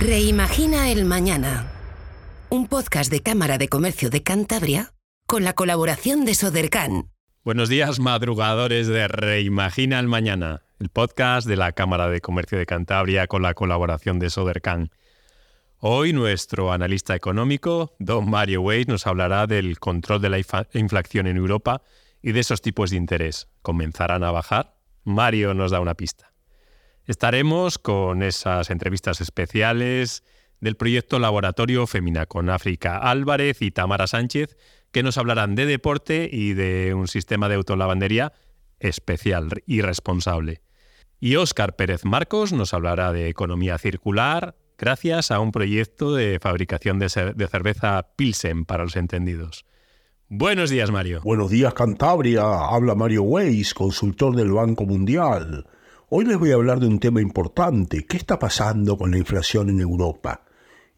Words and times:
Reimagina 0.00 0.88
el 0.88 1.04
Mañana. 1.04 1.70
Un 2.48 2.68
podcast 2.68 3.12
de 3.12 3.20
Cámara 3.20 3.58
de 3.58 3.68
Comercio 3.68 4.08
de 4.08 4.22
Cantabria 4.22 4.94
con 5.26 5.44
la 5.44 5.52
colaboración 5.52 6.24
de 6.24 6.34
Sodercan. 6.34 7.10
Buenos 7.44 7.68
días, 7.68 8.00
madrugadores 8.00 8.86
de 8.86 9.08
Reimagina 9.08 10.00
el 10.00 10.08
Mañana, 10.08 10.62
el 10.78 10.88
podcast 10.88 11.46
de 11.46 11.56
la 11.56 11.72
Cámara 11.72 12.08
de 12.08 12.22
Comercio 12.22 12.56
de 12.56 12.64
Cantabria 12.64 13.26
con 13.26 13.42
la 13.42 13.52
colaboración 13.52 14.18
de 14.18 14.30
Sodercan. 14.30 14.90
Hoy 15.76 16.14
nuestro 16.14 16.72
analista 16.72 17.14
económico, 17.14 17.94
don 17.98 18.30
Mario 18.30 18.62
Weiss, 18.62 18.88
nos 18.88 19.06
hablará 19.06 19.46
del 19.46 19.78
control 19.78 20.22
de 20.22 20.30
la 20.30 20.38
inflación 20.38 21.26
en 21.26 21.36
Europa 21.36 21.82
y 22.22 22.32
de 22.32 22.40
esos 22.40 22.62
tipos 22.62 22.88
de 22.88 22.96
interés. 22.96 23.48
¿Comenzarán 23.60 24.24
a 24.24 24.30
bajar? 24.30 24.76
Mario 25.04 25.52
nos 25.52 25.70
da 25.70 25.80
una 25.80 25.94
pista. 25.94 26.29
Estaremos 27.10 27.80
con 27.80 28.22
esas 28.22 28.70
entrevistas 28.70 29.20
especiales 29.20 30.22
del 30.60 30.76
proyecto 30.76 31.18
Laboratorio 31.18 31.88
Femina 31.88 32.26
con 32.26 32.48
África 32.48 32.98
Álvarez 32.98 33.62
y 33.62 33.72
Tamara 33.72 34.06
Sánchez, 34.06 34.56
que 34.92 35.02
nos 35.02 35.18
hablarán 35.18 35.56
de 35.56 35.66
deporte 35.66 36.30
y 36.30 36.52
de 36.52 36.94
un 36.94 37.08
sistema 37.08 37.48
de 37.48 37.56
autolavandería 37.56 38.32
especial 38.78 39.48
y 39.66 39.80
responsable. 39.80 40.62
Y 41.18 41.34
Óscar 41.34 41.74
Pérez 41.74 42.04
Marcos 42.04 42.52
nos 42.52 42.74
hablará 42.74 43.12
de 43.12 43.28
economía 43.28 43.76
circular 43.78 44.54
gracias 44.78 45.32
a 45.32 45.40
un 45.40 45.50
proyecto 45.50 46.14
de 46.14 46.38
fabricación 46.40 47.00
de, 47.00 47.08
cerveza 47.08 48.06
Pilsen 48.14 48.64
para 48.64 48.84
los 48.84 48.94
entendidos. 48.94 49.64
Buenos 50.28 50.70
días, 50.70 50.92
Mario. 50.92 51.22
Buenos 51.24 51.50
días, 51.50 51.74
Cantabria. 51.74 52.44
Habla 52.44 52.94
Mario 52.94 53.24
Weiss, 53.24 53.74
consultor 53.74 54.36
del 54.36 54.52
Banco 54.52 54.86
Mundial. 54.86 55.66
Hoy 56.12 56.24
les 56.24 56.40
voy 56.40 56.50
a 56.50 56.54
hablar 56.54 56.80
de 56.80 56.88
un 56.88 56.98
tema 56.98 57.20
importante. 57.20 58.04
¿Qué 58.04 58.16
está 58.16 58.40
pasando 58.40 58.98
con 58.98 59.12
la 59.12 59.18
inflación 59.18 59.70
en 59.70 59.78
Europa? 59.78 60.42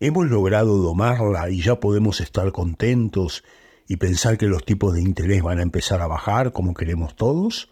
¿Hemos 0.00 0.30
logrado 0.30 0.78
domarla 0.78 1.50
y 1.50 1.60
ya 1.60 1.78
podemos 1.78 2.22
estar 2.22 2.50
contentos 2.50 3.44
y 3.86 3.98
pensar 3.98 4.38
que 4.38 4.46
los 4.46 4.64
tipos 4.64 4.94
de 4.94 5.02
interés 5.02 5.42
van 5.42 5.58
a 5.58 5.62
empezar 5.62 6.00
a 6.00 6.06
bajar 6.06 6.52
como 6.52 6.72
queremos 6.72 7.14
todos? 7.14 7.69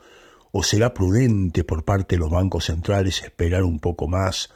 ¿O 0.52 0.62
será 0.62 0.92
prudente 0.92 1.64
por 1.64 1.82
parte 1.82 2.16
de 2.16 2.20
los 2.20 2.30
bancos 2.30 2.66
centrales 2.66 3.22
esperar 3.22 3.62
un 3.62 3.80
poco 3.80 4.06
más 4.06 4.50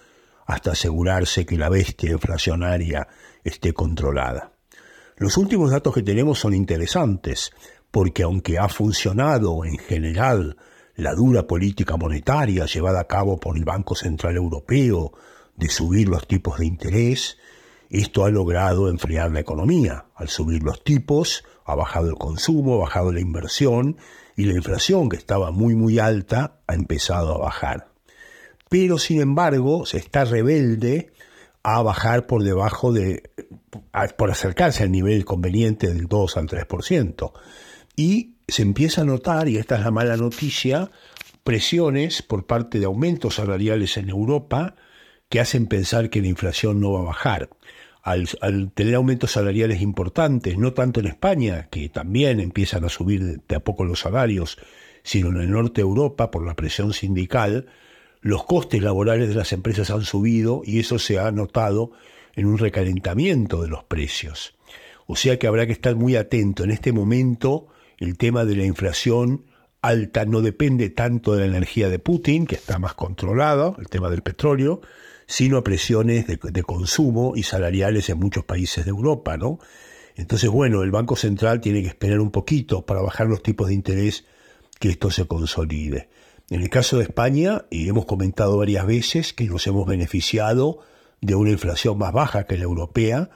hasta 0.44 0.72
asegurarse 0.72 1.46
que 1.46 1.56
la 1.56 1.70
bestia 1.70 2.12
inflacionaria 2.12 3.08
esté 3.44 3.72
controlada? 3.72 4.52
Los 5.16 5.38
últimos 5.38 5.70
datos 5.70 5.94
que 5.94 6.02
tenemos 6.02 6.38
son 6.38 6.52
interesantes, 6.52 7.50
porque 7.91 8.24
aunque 8.24 8.58
ha 8.58 8.69
funcionado 8.69 9.64
en 9.64 9.78
general 9.78 10.58
la 10.97 11.14
dura 11.14 11.47
política 11.47 11.97
monetaria 11.97 12.67
llevada 12.67 13.00
a 13.00 13.06
cabo 13.06 13.39
por 13.39 13.56
el 13.56 13.64
Banco 13.64 13.95
Central 13.95 14.37
Europeo 14.37 15.12
de 15.56 15.69
subir 15.69 16.09
los 16.09 16.27
tipos 16.27 16.59
de 16.59 16.67
interés, 16.67 17.39
esto 17.91 18.25
ha 18.25 18.31
logrado 18.31 18.89
enfriar 18.89 19.31
la 19.31 19.41
economía. 19.41 20.06
Al 20.15 20.28
subir 20.28 20.62
los 20.62 20.83
tipos, 20.83 21.45
ha 21.65 21.75
bajado 21.75 22.09
el 22.09 22.17
consumo, 22.17 22.75
ha 22.75 22.78
bajado 22.78 23.12
la 23.12 23.20
inversión 23.20 23.97
y 24.37 24.47
la 24.47 24.55
inflación, 24.55 25.09
que 25.09 25.17
estaba 25.17 25.50
muy 25.50 25.75
muy 25.75 25.98
alta, 25.98 26.59
ha 26.67 26.75
empezado 26.75 27.34
a 27.34 27.39
bajar. 27.39 27.89
Pero 28.69 28.98
sin 28.98 29.20
embargo, 29.20 29.87
se 29.87 29.98
está 29.98 30.25
rebelde 30.25 31.12
a 31.62 31.83
bajar 31.83 32.27
por 32.27 32.42
debajo 32.42 32.92
de, 32.92 33.31
por 34.17 34.31
acercarse 34.31 34.83
al 34.83 34.91
nivel 34.91 35.25
conveniente 35.25 35.87
del 35.87 36.06
2 36.06 36.37
al 36.37 36.47
3%. 36.48 37.33
Y 37.97 38.33
se 38.48 38.62
empieza 38.62 39.03
a 39.03 39.05
notar, 39.05 39.48
y 39.48 39.56
esta 39.56 39.77
es 39.77 39.84
la 39.84 39.91
mala 39.91 40.17
noticia, 40.17 40.91
presiones 41.42 42.23
por 42.23 42.47
parte 42.47 42.78
de 42.78 42.87
aumentos 42.87 43.37
salariales 43.37 43.97
en 43.97 44.09
Europa 44.09 44.77
que 45.28 45.41
hacen 45.41 45.67
pensar 45.67 46.11
que 46.11 46.20
la 46.20 46.28
inflación 46.28 46.81
no 46.81 46.92
va 46.92 47.00
a 47.00 47.05
bajar. 47.05 47.50
Al, 48.03 48.28
tener 48.75 48.95
aumentos 48.95 49.33
salariales 49.33 49.81
importantes, 49.81 50.59
no 50.59 50.75
tanto 50.75 51.00
en 51.00 51.06
España, 51.06 51.69
que 51.71 51.88
también 51.88 52.38
empiezan 52.38 52.84
a 52.84 52.91
subir 52.91 53.41
de 53.49 53.56
a 53.56 53.60
poco 53.60 53.84
los 53.84 54.00
salarios, 54.00 54.59
sino 55.03 55.28
en 55.28 55.37
el 55.37 55.50
norte 55.50 55.81
de 55.81 55.88
Europa 55.88 56.31
por 56.31 56.47
la 56.47 56.54
presión 56.54 56.93
sindical, 56.93 57.66
los 58.21 58.44
costes 58.44 58.83
laborales 58.83 59.28
de 59.28 59.34
las 59.34 59.53
empresas 59.53 59.91
han 59.91 60.03
subido 60.03 60.62
y 60.65 60.81
eso 60.81 60.99
se 60.99 61.19
ha 61.19 61.31
notado 61.31 61.93
en 62.37 62.47
un 62.47 62.59
recalentamiento 62.59 63.62
de 63.62 63.69
los 63.69 63.84
precios. 63.84 64.54
O 65.06 65.16
sea 65.16 65.38
que 65.38 65.47
habrá 65.47 65.66
que 65.66 65.72
estar 65.72 65.94
muy 65.94 66.16
atento. 66.16 66.65
En 66.65 66.71
este 66.71 66.93
momento 66.93 67.69
el 67.99 68.16
tema 68.16 68.44
de 68.44 68.56
la 68.56 68.65
inflación 68.65 69.44
alta 69.84 70.25
no 70.25 70.41
depende 70.41 70.88
tanto 70.88 71.34
de 71.34 71.41
la 71.41 71.47
energía 71.47 71.91
de 71.91 71.99
Putin, 71.99 72.47
que 72.47 72.55
está 72.55 72.78
más 72.78 72.94
controlada, 72.94 73.75
el 73.78 73.88
tema 73.88 74.09
del 74.09 74.22
petróleo, 74.22 74.81
sino 75.27 75.59
a 75.59 75.65
presiones 75.65 76.27
de, 76.27 76.62
consumo 76.62 77.34
y 77.37 77.43
salariales 77.43 78.09
en 78.09 78.19
muchos 78.19 78.44
países 78.44 78.84
de 78.84 78.91
Europa, 78.91 79.37
¿no? 79.37 79.59
Entonces, 80.16 80.49
bueno, 80.49 80.83
el 80.83 80.91
Banco 80.91 81.16
Central 81.16 81.60
tiene 81.60 81.83
que 81.83 81.88
esperar 81.88 82.21
un 82.21 82.31
poquito 82.31 82.87
para 82.87 83.03
bajar 83.03 83.27
los 83.27 83.43
tipos 83.43 83.69
de 83.69 83.75
interés 83.75 84.25
que 84.78 84.91
esto 84.91 85.10
se 85.10 85.27
consolide. 85.27 86.09
En 86.50 86.60
el 86.60 86.71
caso 86.71 86.99
de 86.99 87.04
España, 87.04 87.65
y 87.71 87.88
hemos 87.88 88.06
comentado 88.06 88.59
varias 88.59 88.87
veces 88.87 89.33
que 89.33 89.44
nos 89.44 89.66
hemos 89.66 89.87
beneficiado 89.87 90.78
de 91.21 91.34
una 91.34 91.50
inflación 91.50 91.99
más 91.99 92.12
baja 92.12 92.44
que 92.44 92.56
la 92.56 92.65
europea, 92.65 93.31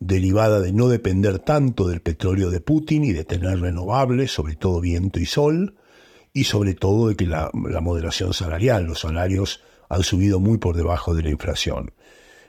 derivada 0.00 0.60
de 0.60 0.72
no 0.72 0.88
depender 0.88 1.38
tanto 1.38 1.86
del 1.86 2.00
petróleo 2.00 2.50
de 2.50 2.60
Putin 2.60 3.04
y 3.04 3.12
de 3.12 3.24
tener 3.24 3.60
renovables, 3.60 4.32
sobre 4.32 4.56
todo 4.56 4.80
viento 4.80 5.20
y 5.20 5.26
sol, 5.26 5.76
y 6.32 6.44
sobre 6.44 6.74
todo 6.74 7.08
de 7.08 7.16
que 7.16 7.26
la, 7.26 7.50
moderación 7.52 8.32
salarial, 8.32 8.84
los 8.84 9.00
salarios 9.00 9.62
han 9.88 10.02
subido 10.02 10.40
muy 10.40 10.58
por 10.58 10.76
debajo 10.76 11.14
de 11.14 11.22
la 11.22 11.30
inflación. 11.30 11.92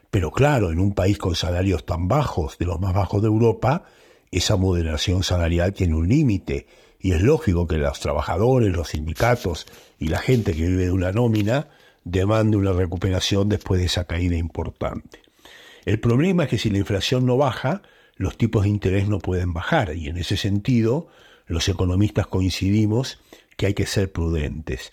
Pero 0.10 0.32
claro, 0.32 0.72
en 0.72 0.80
un 0.80 0.94
país 0.94 1.18
con 1.18 1.36
salarios 1.36 1.86
tan 1.86 2.08
bajos, 2.08 2.58
de 2.58 2.66
los 2.66 2.80
más 2.80 2.94
bajos 2.94 3.22
de 3.22 3.28
Europa, 3.28 3.84
esa 4.32 4.56
moderación 4.56 5.24
salarial 5.24 5.74
tiene 5.74 5.96
un 5.96 6.08
límite 6.08 6.68
y 7.00 7.14
es 7.14 7.22
lógico 7.22 7.68
que 7.68 7.78
los 7.78 8.00
trabajadores, 8.00 8.72
los 8.72 8.90
sindicatos 8.90 9.66
y 10.00 10.08
la 10.08 10.20
gente 10.20 10.54
que 10.54 10.68
vive 10.68 10.86
de 10.86 10.92
una 10.92 11.12
nómina 11.12 11.68
demande 12.04 12.58
una 12.58 12.74
recuperación 12.74 13.50
después 13.50 13.80
de 13.80 13.88
esa 13.88 14.06
caída 14.06 14.38
importante. 14.38 15.31
El 15.86 16.00
problema 16.00 16.44
es 16.44 16.50
que 16.50 16.58
si 16.58 16.69
la 16.69 16.78
inflación 16.78 17.25
no 17.25 17.38
baja, 17.38 17.81
los 18.16 18.38
tipos 18.38 18.64
de 18.64 18.69
interés 18.69 19.08
no 19.08 19.19
pueden 19.19 19.53
bajar. 19.53 19.96
Y 19.96 20.08
en 20.08 20.18
ese 20.18 20.38
sentido 20.38 21.08
los 21.47 21.68
economistas 21.68 22.28
coincidimos 22.28 23.19
que 23.58 23.68
hay 23.68 23.74
que 23.74 23.86
ser 23.86 24.12
prudentes. 24.12 24.91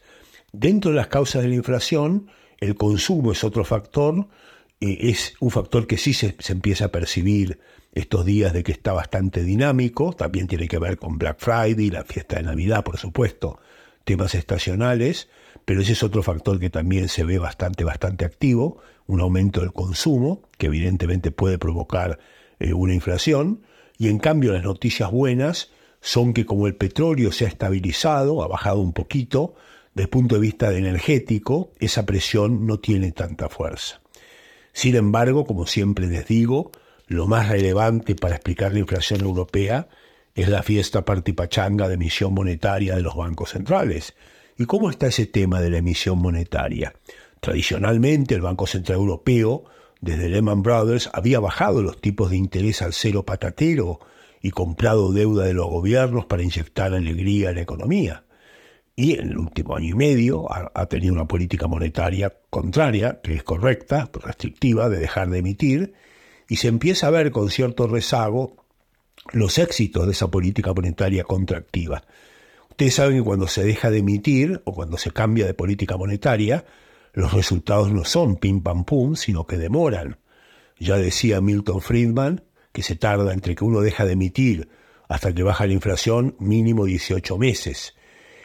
Dentro 0.53 0.91
de 0.91 0.97
las 0.97 1.09
causas 1.09 1.43
de 1.43 1.49
la 1.49 1.55
inflación, 1.55 2.31
el 2.59 2.75
consumo 2.75 3.33
es 3.33 3.45
otro 3.45 3.65
factor, 3.65 4.29
eh, 4.81 4.99
es 5.03 5.35
un 5.41 5.51
factor 5.51 5.87
que 5.87 5.99
sí 5.99 6.15
se, 6.15 6.37
se, 6.39 6.53
empieza 6.53 6.87
a 6.87 6.89
percibir 6.89 7.61
estos 7.93 8.25
días 8.25 8.53
de 8.53 8.63
que 8.63 8.73
está 8.73 8.93
bastante 8.93 9.43
dinámico, 9.45 10.13
también 10.13 10.47
tiene 10.47 10.69
que 10.69 10.79
ver 10.79 10.99
con 10.99 11.19
Black 11.19 11.39
Friday, 11.39 11.91
la 11.91 12.05
fiesta 12.05 12.37
de 12.37 12.45
Navidad, 12.45 12.85
por 12.85 12.99
supuesto, 12.99 13.61
temas 14.09 14.35
estacionales, 14.35 15.29
pero 15.67 15.83
ese 15.83 15.93
es 15.93 16.03
otro 16.03 16.23
factor 16.23 16.59
que 16.59 16.71
también 16.71 17.11
se 17.11 17.25
ve 17.25 17.39
bastante, 17.39 17.85
bastante 17.85 18.25
activo, 18.25 18.79
un 19.07 19.21
aumento 19.21 19.61
del 19.61 19.75
consumo, 19.75 20.49
que 20.57 20.69
evidentemente 20.69 21.31
puede 21.31 21.59
provocar 21.59 22.19
eh, 22.59 22.73
una 22.73 22.95
inflación, 22.95 23.61
y 23.99 24.09
en 24.09 24.19
cambio 24.19 24.55
las 24.55 24.65
noticias 24.65 25.11
buenas 25.11 25.73
son 26.01 26.33
que 26.33 26.47
como 26.47 26.67
el 26.67 26.75
petróleo 26.75 27.33
se 27.33 27.45
ha 27.45 27.49
estabilizado, 27.49 28.43
ha 28.43 28.49
bajado 28.49 28.81
un 28.81 28.95
poquito, 28.95 29.57
desde 29.93 30.05
el 30.05 30.09
punto 30.09 30.37
de 30.37 30.41
vista 30.41 30.73
energético, 30.73 31.73
esa 31.79 32.07
presión 32.07 32.67
no 32.67 32.81
tiene 32.81 33.13
tanta 33.13 33.51
fuerza. 33.51 34.01
Sin 34.73 34.97
embargo, 34.97 35.45
como 35.45 35.67
siempre 35.67 36.07
les 36.07 36.27
digo, 36.27 36.73
lo 37.09 37.27
más 37.27 37.51
relevante 37.51 38.15
para 38.15 38.37
explicar 38.37 38.73
la 38.73 38.79
inflación 38.79 39.21
europea 39.21 39.87
es 40.39 40.49
la 40.49 40.63
fiesta 40.63 41.05
partipachanga 41.05 41.89
de 41.89 41.95
emisión 41.95 42.33
monetaria 42.33 42.95
de 42.95 43.03
los 43.03 43.17
bancos 43.17 43.51
centrales. 43.51 44.15
¿Y 44.57 44.67
cómo 44.67 44.89
está 44.89 45.09
ese 45.09 45.27
tema 45.27 45.61
de 45.61 45.69
la 45.69 45.79
emisión 45.79 46.19
monetaria? 46.21 46.95
Tradicionalmente 47.41 48.37
el 48.37 48.43
Banco 48.43 48.69
Central 48.69 48.99
Europeo, 48.99 49.65
desde 50.01 50.29
Lehman 50.29 50.63
Brothers, 50.63 51.11
había 51.13 51.41
bajado 51.41 51.83
los 51.83 52.01
tipos 52.01 52.31
de 52.31 52.37
interés 52.37 52.83
al 52.83 52.93
cero 52.93 53.25
patatero 53.25 53.99
y 54.41 54.53
comprado 54.53 55.13
deuda 55.13 55.45
de 55.45 55.55
los 55.55 55.67
gobiernos 55.67 56.27
para 56.27 56.45
inyectar 56.45 56.95
alegría 56.95 57.49
en 57.49 57.57
la 57.57 57.63
economía. 57.63 58.25
Y 58.95 59.15
en 59.15 59.31
el 59.31 59.39
último 59.39 59.75
año 59.75 59.89
y 59.89 59.95
medio 59.95 60.53
ha, 60.53 60.71
ha 60.73 60.87
tenido 60.87 61.15
una 61.15 61.27
política 61.27 61.67
monetaria 61.67 62.33
contraria, 62.49 63.21
que 63.25 63.35
es 63.35 63.43
correcta, 63.43 64.09
restrictiva, 64.23 64.89
de 64.89 65.01
dejar 65.01 65.31
de 65.31 65.39
emitir, 65.39 65.95
y 66.49 66.57
se 66.57 66.69
empieza 66.69 67.09
a 67.09 67.11
ver 67.11 67.33
con 67.33 67.51
cierto 67.51 67.89
rezago 67.89 68.68
los 69.33 69.59
éxitos 69.59 70.07
de 70.07 70.13
esa 70.13 70.29
política 70.29 70.73
monetaria 70.73 71.25
contractiva. 71.25 72.05
Ustedes 72.71 72.95
saben 72.95 73.19
que 73.19 73.25
cuando 73.25 73.49
se 73.49 73.65
deja 73.65 73.91
de 73.91 73.99
emitir 73.99 74.63
o 74.65 74.73
cuando 74.73 74.99
se 74.99 75.11
cambia 75.11 75.47
de 75.47 75.55
política 75.55 75.97
monetaria, 75.97 76.65
los 77.13 77.33
resultados 77.33 77.93
no 77.93 78.05
son 78.05 78.37
pim 78.37 78.63
pam 78.63 78.85
pum, 78.85 79.17
sino 79.17 79.47
que 79.47 79.57
demoran. 79.57 80.19
Ya 80.79 80.97
decía 80.97 81.41
Milton 81.41 81.81
Friedman 81.81 82.45
que 82.73 82.83
se 82.83 82.95
tarda 82.95 83.33
entre 83.33 83.55
que 83.57 83.65
uno 83.65 83.81
deja 83.81 84.05
de 84.05 84.13
emitir 84.13 84.69
hasta 85.09 85.35
que 85.35 85.43
baja 85.43 85.67
la 85.67 85.73
inflación 85.73 86.37
mínimo 86.39 86.85
18 86.85 87.39
meses. 87.39 87.95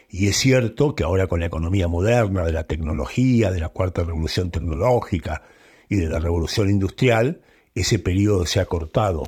Y 0.09 0.27
es 0.27 0.38
cierto 0.38 0.95
que 0.95 1.03
ahora 1.03 1.27
con 1.27 1.39
la 1.39 1.47
economía 1.47 1.88
moderna, 1.88 2.45
de 2.45 2.53
la 2.53 2.63
tecnología, 2.65 3.51
de 3.51 3.59
la 3.59 3.69
cuarta 3.69 4.03
revolución 4.03 4.51
tecnológica 4.51 5.44
y 5.89 5.97
de 5.97 6.07
la 6.07 6.19
revolución 6.19 6.69
industrial, 6.69 7.41
ese 7.75 8.00
periodo 8.00 8.45
se 8.45 8.59
ha 8.59 8.65
cortado. 8.65 9.24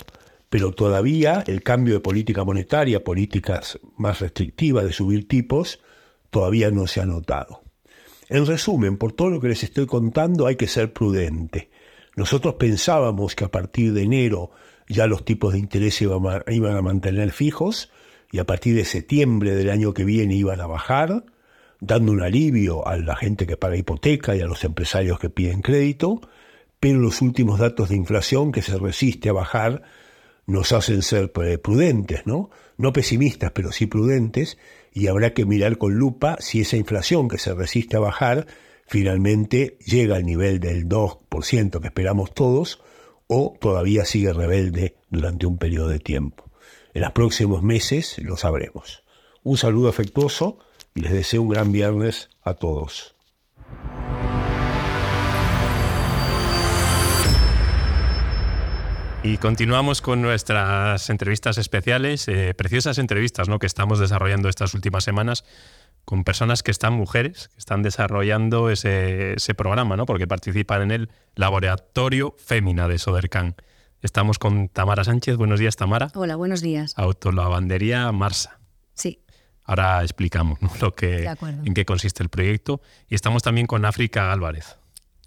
Pero 0.50 0.72
todavía 0.72 1.44
el 1.48 1.64
cambio 1.64 1.96
de 1.96 2.00
política 2.00 2.44
monetaria, 2.44 3.04
políticas 3.04 3.80
más 3.98 4.20
restrictivas 4.20 4.86
de 4.86 4.94
subir 4.94 5.28
tipos, 5.28 5.80
todavía 6.30 6.72
no 6.72 6.88
se 6.88 7.02
ha 7.02 7.06
notado. 7.06 7.64
En 8.30 8.46
resumen, 8.46 8.98
por 8.98 9.14
todo 9.14 9.30
lo 9.30 9.40
que 9.40 9.50
les 9.50 9.64
estoy 9.64 9.86
contando 9.86 10.48
hay 10.48 10.56
que 10.56 10.68
ser 10.68 10.94
prudente. 10.94 11.70
Nosotros 12.16 12.56
pensábamos 12.56 13.36
que 13.36 13.46
a 13.46 13.52
partir 13.52 13.94
de 13.94 14.04
enero 14.04 14.52
ya 14.88 15.08
los 15.08 15.26
tipos 15.26 15.54
de 15.54 15.60
interés 15.60 16.02
iban 16.02 16.78
a 16.78 16.82
mantener 16.82 17.32
fijos 17.32 17.92
y 18.32 18.40
a 18.40 18.46
partir 18.46 18.76
de 18.76 18.86
septiembre 18.86 19.56
del 19.56 19.70
año 19.70 19.94
que 19.94 20.04
viene 20.04 20.36
iban 20.36 20.62
a 20.62 20.68
bajar, 20.68 21.26
dando 21.80 22.12
un 22.12 22.22
alivio 22.22 22.88
a 22.88 22.98
la 22.98 23.16
gente 23.16 23.46
que 23.46 23.58
paga 23.58 23.78
hipoteca 23.78 24.36
y 24.36 24.42
a 24.42 24.46
los 24.46 24.64
empresarios 24.64 25.20
que 25.20 25.30
piden 25.30 25.62
crédito, 25.62 26.22
pero 26.80 27.00
los 27.00 27.22
últimos 27.22 27.60
datos 27.60 27.90
de 27.90 27.96
inflación 27.96 28.52
que 28.52 28.62
se 28.62 28.78
resiste 28.78 29.30
a 29.30 29.34
bajar 29.34 29.84
nos 30.46 30.72
hacen 30.72 31.02
ser 31.02 31.32
prudentes, 31.32 32.26
¿no? 32.26 32.50
No 32.78 32.94
pesimistas, 32.94 33.52
pero 33.52 33.72
sí 33.72 33.86
prudentes, 33.88 34.58
y 34.94 35.08
habrá 35.08 35.34
que 35.34 35.46
mirar 35.46 35.78
con 35.78 35.96
lupa 35.96 36.38
si 36.40 36.62
esa 36.62 36.78
inflación 36.78 37.28
que 37.28 37.38
se 37.38 37.54
resiste 37.54 37.98
a 37.98 38.02
bajar 38.02 38.48
finalmente 38.88 39.78
llega 39.86 40.18
al 40.18 40.26
nivel 40.26 40.60
del 40.60 40.88
2% 40.88 41.80
que 41.80 41.88
esperamos 41.88 42.34
todos, 42.34 42.82
o 43.28 43.58
todavía 43.60 44.06
sigue 44.06 44.34
rebelde 44.34 44.96
durante 45.10 45.46
un 45.46 45.58
periodo 45.58 45.90
de 45.90 46.00
tiempo. 46.00 46.52
En 46.94 47.02
los 47.02 47.12
próximos 47.12 47.64
meses 47.64 48.18
lo 48.20 48.38
sabremos. 48.38 49.04
Un 49.44 49.58
saludo 49.58 49.90
afectuoso 49.90 50.60
y 50.94 51.02
les 51.02 51.12
deseo 51.12 51.42
un 51.42 51.50
gran 51.50 51.72
viernes 51.72 52.30
a 52.44 52.54
todos. 52.54 53.16
Y 59.26 59.40
continuamos 59.40 60.04
con 60.04 60.22
nuestras 60.22 61.10
entrevistas 61.10 61.58
especiales, 61.58 62.28
eh, 62.28 62.54
preciosas 62.54 63.00
entrevistas 63.00 63.50
¿no? 63.50 63.58
que 63.58 63.66
estamos 63.66 63.98
desarrollando 63.98 64.50
estas 64.50 64.76
últimas 64.76 65.04
semanas 65.04 65.46
con 66.06 66.24
personas 66.24 66.62
que 66.62 66.70
están 66.70 66.94
mujeres, 66.94 67.48
que 67.48 67.58
están 67.58 67.82
desarrollando 67.82 68.70
ese, 68.70 69.34
ese 69.34 69.56
programa, 69.56 69.98
¿no? 69.98 70.06
porque 70.06 70.28
participan 70.28 70.84
en 70.84 70.92
el 70.92 71.10
Laboratorio 71.34 72.36
Fémina 72.38 72.88
de 72.88 73.00
Sodercan. 73.00 73.56
Estamos 74.04 74.38
con 74.38 74.70
Tamara 74.70 75.04
Sánchez. 75.04 75.38
Buenos 75.38 75.60
días, 75.60 75.76
Tamara. 75.76 76.12
Hola, 76.14 76.36
buenos 76.36 76.62
días. 76.62 76.94
Autolavandería 76.96 78.12
Marsa. 78.12 78.60
Sí. 78.94 79.24
Ahora 79.64 80.04
explicamos 80.04 80.60
lo 80.80 80.94
que, 80.94 81.28
en 81.42 81.74
qué 81.74 81.84
consiste 81.84 82.22
el 82.22 82.30
proyecto. 82.30 82.80
Y 83.10 83.16
estamos 83.16 83.42
también 83.42 83.66
con 83.66 83.86
África 83.86 84.32
Álvarez. 84.32 84.78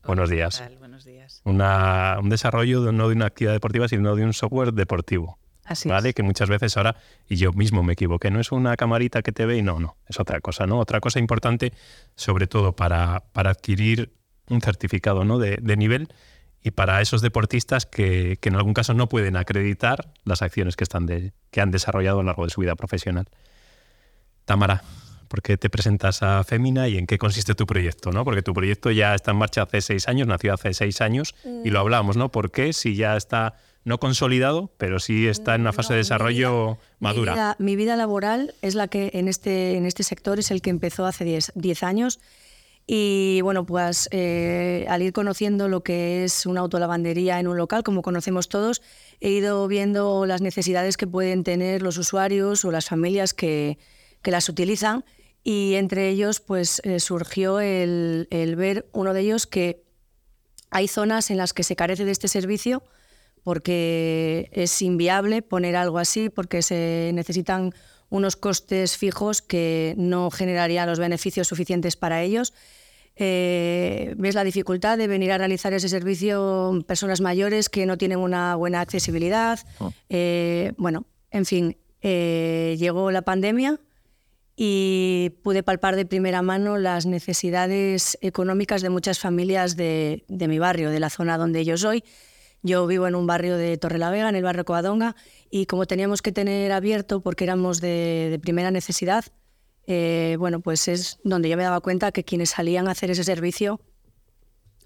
Buenos 0.04 0.30
días. 0.30 0.62
Buenos 0.98 1.04
días. 1.04 1.42
un 1.44 2.28
desarrollo 2.28 2.90
no 2.90 3.08
de 3.08 3.14
una 3.14 3.26
actividad 3.26 3.52
deportiva, 3.52 3.86
sino 3.86 4.16
de 4.16 4.24
un 4.24 4.32
software 4.32 4.72
deportivo. 4.72 5.38
Así 5.64 5.88
¿vale? 5.88 6.12
Que 6.12 6.24
muchas 6.24 6.48
veces 6.48 6.76
ahora, 6.76 6.96
y 7.28 7.36
yo 7.36 7.52
mismo 7.52 7.84
me 7.84 7.92
equivoqué, 7.92 8.32
no 8.32 8.40
es 8.40 8.50
una 8.50 8.76
camarita 8.76 9.22
que 9.22 9.30
te 9.30 9.46
ve 9.46 9.58
y 9.58 9.62
no, 9.62 9.78
no, 9.78 9.96
es 10.08 10.18
otra 10.18 10.40
cosa, 10.40 10.66
¿no? 10.66 10.80
Otra 10.80 10.98
cosa 11.00 11.20
importante, 11.20 11.72
sobre 12.16 12.48
todo 12.48 12.74
para, 12.74 13.22
para 13.32 13.50
adquirir 13.50 14.12
un 14.48 14.60
certificado 14.60 15.24
¿no? 15.24 15.38
de, 15.38 15.58
de 15.62 15.76
nivel 15.76 16.08
y 16.64 16.72
para 16.72 17.00
esos 17.00 17.22
deportistas 17.22 17.86
que, 17.86 18.38
que, 18.40 18.48
en 18.48 18.56
algún 18.56 18.74
caso 18.74 18.92
no 18.92 19.08
pueden 19.08 19.36
acreditar 19.36 20.10
las 20.24 20.42
acciones 20.42 20.74
que, 20.74 20.82
están 20.82 21.06
de, 21.06 21.32
que 21.52 21.60
han 21.60 21.70
desarrollado 21.70 22.18
a 22.18 22.22
lo 22.22 22.26
largo 22.26 22.44
de 22.44 22.50
su 22.50 22.60
vida 22.60 22.74
profesional. 22.74 23.28
Tamara, 24.46 24.82
¿por 25.28 25.42
qué 25.42 25.56
te 25.56 25.70
presentas 25.70 26.22
a 26.22 26.42
Femina 26.44 26.88
y 26.88 26.98
en 26.98 27.06
qué 27.06 27.18
consiste 27.18 27.54
tu 27.54 27.66
proyecto? 27.66 28.10
¿no? 28.10 28.24
Porque 28.24 28.42
tu 28.42 28.54
proyecto 28.54 28.90
ya 28.90 29.14
está 29.14 29.30
en 29.30 29.36
marcha 29.36 29.62
hace 29.62 29.80
seis 29.80 30.08
años, 30.08 30.26
nació 30.26 30.54
hace 30.54 30.74
seis 30.74 31.00
años 31.00 31.34
y 31.64 31.70
lo 31.70 31.80
hablamos, 31.80 32.16
¿no? 32.16 32.30
¿Por 32.30 32.50
qué 32.50 32.72
si 32.72 32.96
ya 32.96 33.16
está 33.16 33.54
no 33.84 33.98
consolidado, 33.98 34.70
pero 34.76 34.98
sí 34.98 35.28
está 35.28 35.54
en 35.54 35.62
una 35.62 35.72
fase 35.72 35.94
de 35.94 35.98
desarrollo 35.98 36.78
madura? 36.98 37.56
Mi 37.58 37.76
vida, 37.76 37.96
laboral 37.96 38.54
es 38.60 38.74
la 38.74 38.88
que 38.88 39.10
en 39.14 39.28
este, 39.28 39.76
en 39.76 39.86
este 39.86 40.02
sector 40.02 40.38
es 40.38 40.50
el 40.50 40.60
que 40.60 40.70
empezó 40.70 41.06
hace 41.06 41.24
10 41.24 41.82
años. 41.82 42.20
Y 42.86 43.40
bueno, 43.42 43.66
pues 43.66 44.08
eh, 44.12 44.86
al 44.88 45.02
ir 45.02 45.12
conociendo 45.12 45.68
lo 45.68 45.82
que 45.82 46.24
es 46.24 46.46
una 46.46 46.60
autolavandería 46.60 47.38
en 47.38 47.46
un 47.46 47.58
local, 47.58 47.82
como 47.82 48.00
conocemos 48.00 48.48
todos, 48.48 48.80
he 49.20 49.30
ido 49.30 49.68
viendo 49.68 50.24
las 50.24 50.40
necesidades 50.40 50.96
que 50.96 51.06
pueden 51.06 51.44
tener 51.44 51.82
los 51.82 51.98
usuarios 51.98 52.64
o 52.64 52.70
las 52.70 52.86
familias 52.86 53.34
que, 53.34 53.78
que 54.22 54.30
las 54.30 54.48
utilizan 54.48 55.04
y 55.44 55.74
entre 55.74 56.08
ellos 56.08 56.40
pues 56.40 56.80
eh, 56.84 57.00
surgió 57.00 57.60
el, 57.60 58.26
ver 58.56 58.88
uno 58.92 59.14
de 59.14 59.20
ellos 59.20 59.46
que 59.46 59.82
hay 60.70 60.88
zonas 60.88 61.30
en 61.30 61.36
las 61.36 61.52
que 61.52 61.62
se 61.62 61.76
carece 61.76 62.04
de 62.04 62.10
este 62.10 62.28
servicio 62.28 62.82
porque 63.44 64.50
es 64.52 64.82
inviable 64.82 65.40
poner 65.40 65.76
algo 65.76 65.98
así, 65.98 66.28
porque 66.28 66.60
se 66.60 67.12
necesitan 67.14 67.72
unos 68.10 68.36
costes 68.36 68.98
fijos 68.98 69.40
que 69.40 69.94
no 69.96 70.30
generarían 70.30 70.86
los 70.86 70.98
beneficios 70.98 71.48
suficientes 71.48 71.96
para 71.96 72.22
ellos. 72.22 72.52
Eh, 73.16 74.14
ves 74.18 74.34
la 74.34 74.44
dificultad 74.44 74.98
de 74.98 75.06
venir 75.06 75.32
a 75.32 75.38
realizar 75.38 75.72
ese 75.72 75.88
servicio 75.88 76.84
personas 76.86 77.22
mayores 77.22 77.70
que 77.70 77.86
no 77.86 77.96
tienen 77.96 78.18
una 78.18 78.54
buena 78.54 78.82
accesibilidad. 78.82 79.60
Oh. 79.78 79.92
Eh, 80.10 80.72
bueno, 80.76 81.06
en 81.30 81.46
fin, 81.46 81.76
llegó 82.02 83.10
la 83.10 83.22
pandemia 83.22 83.80
y 84.60 85.30
pude 85.44 85.62
palpar 85.62 85.94
de 85.94 86.04
primera 86.04 86.42
mano 86.42 86.78
las 86.78 87.06
necesidades 87.06 88.18
económicas 88.22 88.82
de 88.82 88.90
muchas 88.90 89.20
familias 89.20 89.76
de, 89.76 90.24
mi 90.28 90.58
barrio, 90.58 90.90
de 90.90 90.98
la 90.98 91.10
zona 91.10 91.38
donde 91.38 91.64
yo 91.64 91.76
soy. 91.76 92.02
Yo 92.64 92.84
vivo 92.88 93.06
en 93.06 93.14
un 93.14 93.28
barrio 93.28 93.56
de 93.56 93.78
Torrelavega, 93.78 94.28
en 94.28 94.34
el 94.34 94.42
barrio 94.42 94.64
Coadonga, 94.64 95.14
y 95.48 95.66
como 95.66 95.86
teníamos 95.86 96.22
que 96.22 96.32
tener 96.32 96.72
abierto 96.72 97.20
porque 97.20 97.44
éramos 97.44 97.80
de, 97.80 98.40
primera 98.42 98.72
necesidad, 98.72 99.26
eh, 99.86 100.34
bueno, 100.40 100.58
pues 100.58 100.88
es 100.88 101.20
donde 101.22 101.48
yo 101.48 101.56
me 101.56 101.62
daba 101.62 101.80
cuenta 101.80 102.10
que 102.10 102.24
quienes 102.24 102.50
salían 102.50 102.88
a 102.88 102.90
hacer 102.90 103.12
ese 103.12 103.22
servicio 103.22 103.80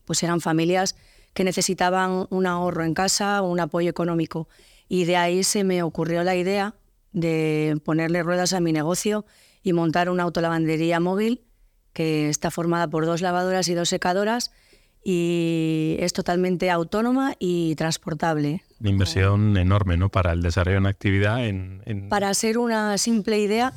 pues 0.05 0.23
eran 0.23 0.43
familias 0.43 0.97
que 1.33 1.45
necesitaban 1.45 2.27
un 2.29 2.47
ahorro 2.47 2.85
en 2.85 2.93
casa, 2.93 3.41
un 3.41 3.59
apoyo 3.59 3.89
económico. 3.89 4.51
Y 4.87 5.07
de 5.07 5.17
ahí 5.17 5.45
se 5.45 5.65
me 5.65 5.83
ocurrió 5.83 6.25
la 6.25 6.37
idea 6.37 6.75
de 7.13 7.81
ponerle 7.87 8.23
ruedas 8.23 8.53
a 8.53 8.61
mi 8.61 8.75
negocio 8.75 9.25
y 9.63 9.73
montar 9.73 10.11
una 10.11 10.25
autolavandería 10.25 11.01
móvil 11.01 11.43
que 11.93 12.29
está 12.29 12.51
formada 12.51 12.89
por 12.89 13.07
dos 13.07 13.21
lavadoras 13.21 13.69
y 13.69 13.75
dos 13.75 13.89
secadoras 13.89 14.51
y 15.05 15.97
es 15.99 16.13
totalmente 16.13 16.71
autónoma 16.71 17.35
y 17.39 17.75
transportable. 17.75 18.63
Una 18.81 18.91
inversión 18.91 19.57
enorme 19.57 19.97
¿no? 19.97 20.09
para 20.09 20.33
el 20.33 20.43
desarrollo 20.43 20.77
de 20.77 20.81
una 20.81 20.91
actividad. 20.91 21.45
En, 21.45 22.09
Para 22.09 22.29
hacer 22.29 22.57
una 22.59 22.97
simple 22.99 23.41
idea, 23.41 23.73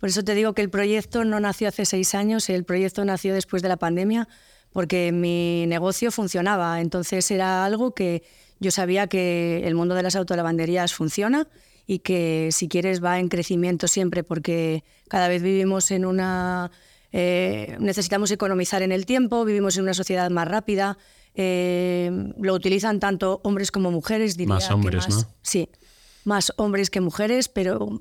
por 0.00 0.08
eso 0.08 0.24
te 0.24 0.34
digo 0.34 0.54
que 0.54 0.62
el 0.62 0.70
proyecto 0.70 1.24
no 1.24 1.40
nació 1.40 1.68
hace 1.68 1.84
seis 1.84 2.14
años, 2.14 2.48
el 2.48 2.64
proyecto 2.64 3.04
nació 3.04 3.34
después 3.34 3.62
de 3.62 3.68
la 3.68 3.76
pandemia 3.76 4.28
porque 4.72 5.12
mi 5.12 5.66
negocio 5.66 6.10
funcionaba, 6.10 6.80
entonces 6.80 7.30
era 7.30 7.66
algo 7.66 7.92
que 7.94 8.22
yo 8.58 8.70
sabía 8.70 9.06
que 9.06 9.62
el 9.66 9.74
mundo 9.74 9.94
de 9.94 10.02
las 10.02 10.16
autolavanderías 10.16 10.94
funciona 10.94 11.46
y 11.86 12.00
que 12.00 12.50
si 12.52 12.68
quieres 12.68 13.02
va 13.02 13.18
en 13.18 13.28
crecimiento 13.28 13.88
siempre 13.88 14.22
porque 14.22 14.84
cada 15.08 15.28
vez 15.28 15.42
vivimos 15.42 15.90
en 15.90 16.04
una... 16.04 16.70
Eh, 17.14 17.76
necesitamos 17.78 18.30
economizar 18.30 18.82
en 18.82 18.90
el 18.90 19.04
tiempo, 19.04 19.44
vivimos 19.44 19.76
en 19.76 19.82
una 19.82 19.92
sociedad 19.92 20.30
más 20.30 20.48
rápida, 20.48 20.96
eh, 21.34 22.10
lo 22.38 22.54
utilizan 22.54 23.00
tanto 23.00 23.40
hombres 23.44 23.70
como 23.70 23.90
mujeres, 23.90 24.36
diría 24.36 24.54
Más 24.54 24.70
hombres, 24.70 25.08
¿no? 25.08 25.24
Sí, 25.42 25.68
más 26.24 26.54
hombres 26.56 26.88
que 26.88 27.02
mujeres, 27.02 27.48
pero 27.48 28.00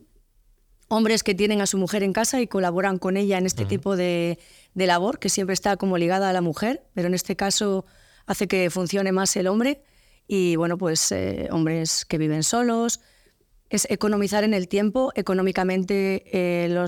hombres 0.88 1.24
que 1.24 1.36
tienen 1.36 1.62
a 1.62 1.66
su 1.66 1.78
mujer 1.78 2.04
en 2.04 2.14
casa 2.14 2.42
y 2.42 2.48
colaboran 2.48 3.00
con 3.00 3.18
ella 3.18 3.38
en 3.38 3.46
este 3.46 3.66
tipo 3.66 3.96
de, 3.96 4.40
de, 4.74 4.88
labor, 4.88 5.20
que 5.20 5.30
siempre 5.30 5.54
está 5.54 5.78
como 5.78 5.98
ligada 5.98 6.30
a 6.30 6.34
la 6.34 6.42
mujer, 6.42 6.84
pero 6.94 7.08
en 7.08 7.14
este 7.14 7.36
caso 7.36 7.86
hace 8.26 8.48
que 8.48 8.70
funcione 8.70 9.12
más 9.12 9.36
el 9.36 9.48
hombre. 9.48 9.84
Y 10.28 10.56
bueno, 10.56 10.78
pues 10.78 11.12
eh, 11.12 11.48
hombres 11.52 12.06
que 12.06 12.18
viven 12.18 12.44
solos, 12.44 13.00
es 13.72 13.88
economizar 13.90 14.44
en 14.44 14.54
el 14.54 14.68
tiempo. 14.68 15.12
Económicamente, 15.16 16.24
eh, 16.32 16.88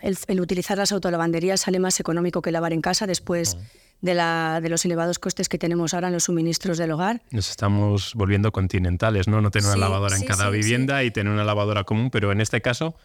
el, 0.00 0.40
utilizar 0.40 0.76
las 0.76 0.92
autolavanderías 0.92 1.60
sale 1.60 1.78
más 1.78 2.00
económico 2.00 2.42
que 2.42 2.50
lavar 2.50 2.72
en 2.72 2.82
casa 2.82 3.06
después 3.06 3.56
de, 4.02 4.14
la, 4.14 4.60
de, 4.60 4.68
los 4.68 4.84
elevados 4.84 5.20
costes 5.20 5.48
que 5.48 5.56
tenemos 5.56 5.94
ahora 5.94 6.08
en 6.08 6.14
los 6.14 6.24
suministros 6.24 6.78
del 6.78 6.90
hogar. 6.90 7.22
Nos 7.30 7.48
estamos 7.48 8.12
volviendo 8.14 8.50
continentales, 8.50 9.28
¿no? 9.28 9.40
No 9.40 9.52
tener 9.52 9.68
una 9.68 9.76
lavadora 9.78 10.16
en 10.16 10.24
cada 10.24 10.50
vivienda 10.50 11.04
y 11.04 11.12
tener 11.12 11.32
una 11.32 11.44
lavadora 11.44 11.84
común, 11.84 12.10
pero 12.10 12.32
en 12.32 12.40
este 12.40 12.60
caso 12.60 12.96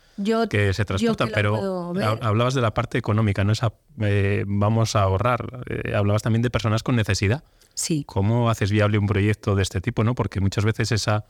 que 0.50 0.74
se 0.74 0.84
transporta. 0.84 1.28
pero 1.28 1.94
hablabas 2.22 2.56
de 2.56 2.62
la 2.62 2.74
parte 2.74 2.98
económica, 2.98 3.44
¿no? 3.44 3.54
Esa, 3.54 3.72
eh, 4.01 4.44
vamos 4.48 4.96
a 4.96 5.04
ahorrar. 5.04 5.63
Eh, 5.70 5.94
hablabas 5.96 6.24
también 6.24 6.42
de 6.42 6.50
personas 6.50 6.82
con 6.82 6.96
necesidad. 6.96 7.44
Sí. 7.75 8.04
¿Cómo 8.06 8.50
haces 8.50 8.72
viable 8.72 8.98
un 8.98 9.06
proyecto 9.06 9.56
de 9.56 9.62
este 9.62 9.80
tipo, 9.80 10.04
no? 10.04 10.16
Porque 10.16 10.42
muchas 10.42 10.66
veces 10.66 10.92
esa 10.92 11.24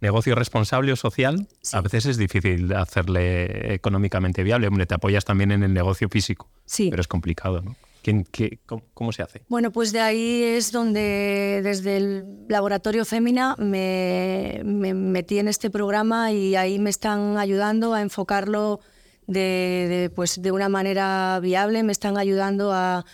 negocio 0.00 0.34
responsable 0.34 0.92
o 0.92 0.96
social, 0.96 1.48
a 1.72 1.80
veces 1.80 2.06
es 2.06 2.16
difícil 2.16 2.72
hacerle 2.74 3.74
económicamente 3.74 4.42
viable. 4.42 4.68
Hombre, 4.68 4.86
te 4.86 4.94
apoyas 4.94 5.24
también 5.24 5.50
en 5.50 5.62
el 5.62 5.72
negocio 5.72 6.08
físico, 6.08 6.48
sí. 6.66 6.88
pero 6.90 7.00
es 7.00 7.08
complicado, 7.08 7.62
¿no? 7.62 7.76
¿Quién, 8.02 8.24
qué, 8.24 8.60
cómo, 8.94 9.12
se 9.12 9.22
hace? 9.22 9.42
Bueno, 9.48 9.72
pues 9.72 9.92
de 9.92 10.00
ahí 10.00 10.42
es 10.42 10.70
donde 10.70 11.60
desde 11.64 11.96
el 11.96 12.24
laboratorio 12.48 13.04
Fémina 13.04 13.56
me, 13.58 14.62
metí 14.64 15.38
en 15.38 15.48
este 15.48 15.68
programa 15.68 16.30
y 16.32 16.54
ahí 16.54 16.78
me 16.78 16.90
están 16.90 17.36
ayudando 17.38 17.94
a 17.94 18.00
enfocarlo 18.00 18.80
de, 19.26 20.10
pues 20.14 20.40
de 20.40 20.52
una 20.52 20.68
manera 20.68 21.38
viable, 21.40 21.82
me 21.82 21.92
están 21.92 22.16
ayudando 22.16 22.72
a, 22.72 23.04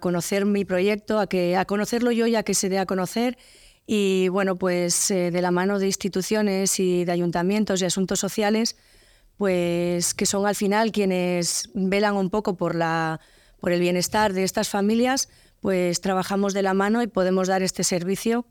conocer 0.00 0.44
mi 0.44 0.64
proyecto, 0.64 1.18
a, 1.18 1.26
que, 1.26 1.56
a 1.56 1.64
conocerlo 1.64 2.10
yo 2.12 2.26
y 2.26 2.36
a 2.36 2.42
que 2.42 2.54
se 2.54 2.68
dé 2.68 2.78
a 2.78 2.86
conocer. 2.86 3.38
Y 3.86 4.28
bueno, 4.28 4.56
pues 4.56 5.10
eh, 5.10 5.30
de 5.30 5.42
la 5.42 5.50
mano 5.50 5.78
de 5.78 5.86
instituciones 5.86 6.78
y 6.78 7.04
de 7.04 7.12
ayuntamientos 7.12 7.82
y 7.82 7.84
asuntos 7.84 8.20
sociales, 8.20 8.76
pues 9.36 10.14
que 10.14 10.26
son 10.26 10.46
al 10.46 10.54
final 10.54 10.92
quienes 10.92 11.70
velan 11.74 12.16
un 12.16 12.30
poco 12.30 12.56
por, 12.56 12.74
la, 12.74 13.20
por 13.58 13.72
el 13.72 13.80
bienestar 13.80 14.32
de 14.32 14.44
estas 14.44 14.68
familias, 14.68 15.28
pues 15.60 16.00
trabajamos 16.00 16.54
de 16.54 16.62
la 16.62 16.74
mano 16.74 17.02
y 17.02 17.06
podemos 17.06 17.48
dar 17.48 17.62
este 17.62 17.82
servicio 17.82 18.46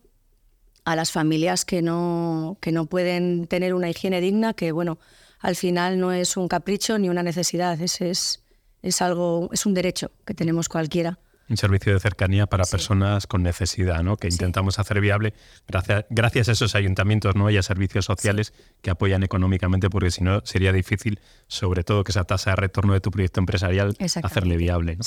a 0.86 0.96
las 0.96 1.12
familias 1.12 1.66
que 1.66 1.82
no, 1.82 2.58
que 2.62 2.72
no 2.72 2.86
pueden 2.88 3.48
tener 3.48 3.74
una 3.74 3.90
higiene 3.90 4.22
digna, 4.22 4.54
que 4.54 4.72
bueno, 4.72 5.00
al 5.40 5.56
final 5.56 6.00
no 6.00 6.12
es 6.12 6.36
un 6.38 6.48
capricho 6.48 6.98
ni 6.98 7.10
una 7.10 7.24
necesidad, 7.24 7.80
es, 7.80 8.02
es, 8.02 8.44
es 8.82 9.02
algo, 9.02 9.50
es 9.54 9.66
un 9.66 9.74
derecho 9.74 10.12
que 10.26 10.34
tenemos 10.34 10.68
cualquiera 10.70 11.20
un 11.50 11.58
servicio 11.58 11.94
de 11.94 12.00
cercanía 12.00 12.46
para 12.46 12.64
personas 12.66 13.28
con 13.28 13.44
necesidad, 13.44 14.04
¿no? 14.04 14.18
que 14.18 14.28
intentamos 14.28 14.80
hacer 14.80 15.02
viable 15.02 15.34
gracias, 15.68 16.06
gracias 16.10 16.50
a 16.50 16.52
esos 16.52 16.76
ayuntamientos 16.76 17.36
¿no? 17.36 17.50
y 17.50 17.58
a 17.58 17.64
servicios 17.64 18.06
sociales 18.06 18.54
que 18.82 18.92
apoyan 18.92 19.24
económicamente, 19.24 19.90
porque 19.90 20.12
si 20.12 20.24
no 20.24 20.42
sería 20.46 20.72
difícil, 20.72 21.20
sobre 21.48 21.84
todo 21.84 22.04
que 22.04 22.12
esa 22.12 22.24
tasa 22.24 22.52
de 22.52 22.56
retorno 22.58 22.94
de 22.94 23.02
tu 23.02 23.12
proyecto 23.12 23.40
empresarial, 23.40 23.96
hacerle 24.24 24.58
viable. 24.58 24.98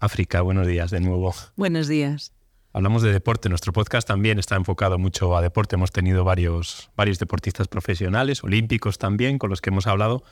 África, 0.00 0.40
buenos 0.40 0.66
días 0.66 0.90
de 0.90 1.00
nuevo. 1.00 1.34
Buenos 1.56 1.88
días. 1.88 2.32
Hablamos 2.72 3.02
de 3.02 3.12
deporte. 3.12 3.48
Nuestro 3.48 3.72
podcast 3.72 4.06
también 4.06 4.38
está 4.38 4.54
enfocado 4.54 4.98
mucho 4.98 5.36
a 5.36 5.42
deporte. 5.42 5.74
Hemos 5.74 5.90
tenido 5.90 6.22
varios, 6.22 6.90
varios 6.96 7.18
deportistas 7.18 7.66
profesionales, 7.66 8.44
olímpicos 8.44 8.98
también, 8.98 9.38
con 9.38 9.50
los 9.50 9.60
que 9.60 9.70
hemos 9.70 9.86
hablado, 9.86 10.22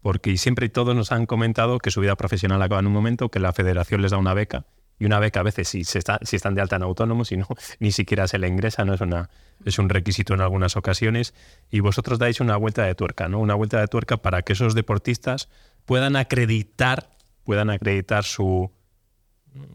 porque 0.00 0.36
siempre 0.36 0.68
todos 0.68 0.94
nos 0.94 1.10
han 1.10 1.26
comentado 1.26 1.78
que 1.78 1.90
su 1.90 2.00
vida 2.00 2.14
profesional 2.14 2.62
acaba 2.62 2.80
en 2.80 2.86
un 2.86 2.92
momento, 2.92 3.30
que 3.30 3.40
la 3.40 3.52
federación 3.52 4.02
les 4.02 4.12
da 4.12 4.18
una 4.18 4.34
beca 4.34 4.66
y 4.98 5.04
una 5.04 5.18
beca 5.18 5.40
a 5.40 5.42
veces 5.42 5.68
si, 5.68 5.84
se 5.84 5.98
está, 5.98 6.18
si 6.22 6.36
están 6.36 6.54
de 6.54 6.62
alta 6.62 6.76
en 6.76 6.82
autónomos, 6.82 7.28
si 7.28 7.36
no, 7.36 7.46
ni 7.80 7.92
siquiera 7.92 8.26
se 8.28 8.38
le 8.38 8.48
ingresa, 8.48 8.84
no 8.84 8.94
es, 8.94 9.00
una, 9.00 9.30
es 9.64 9.78
un 9.78 9.88
requisito 9.88 10.34
en 10.34 10.40
algunas 10.40 10.76
ocasiones. 10.76 11.34
Y 11.70 11.80
vosotros 11.80 12.18
dais 12.18 12.40
una 12.40 12.56
vuelta 12.56 12.84
de 12.84 12.94
tuerca, 12.94 13.28
¿no? 13.28 13.40
Una 13.40 13.54
vuelta 13.54 13.80
de 13.80 13.88
tuerca 13.88 14.16
para 14.16 14.42
que 14.42 14.54
esos 14.54 14.74
deportistas 14.74 15.48
puedan 15.84 16.16
acreditar, 16.16 17.10
puedan 17.44 17.70
acreditar 17.70 18.24
su, 18.24 18.70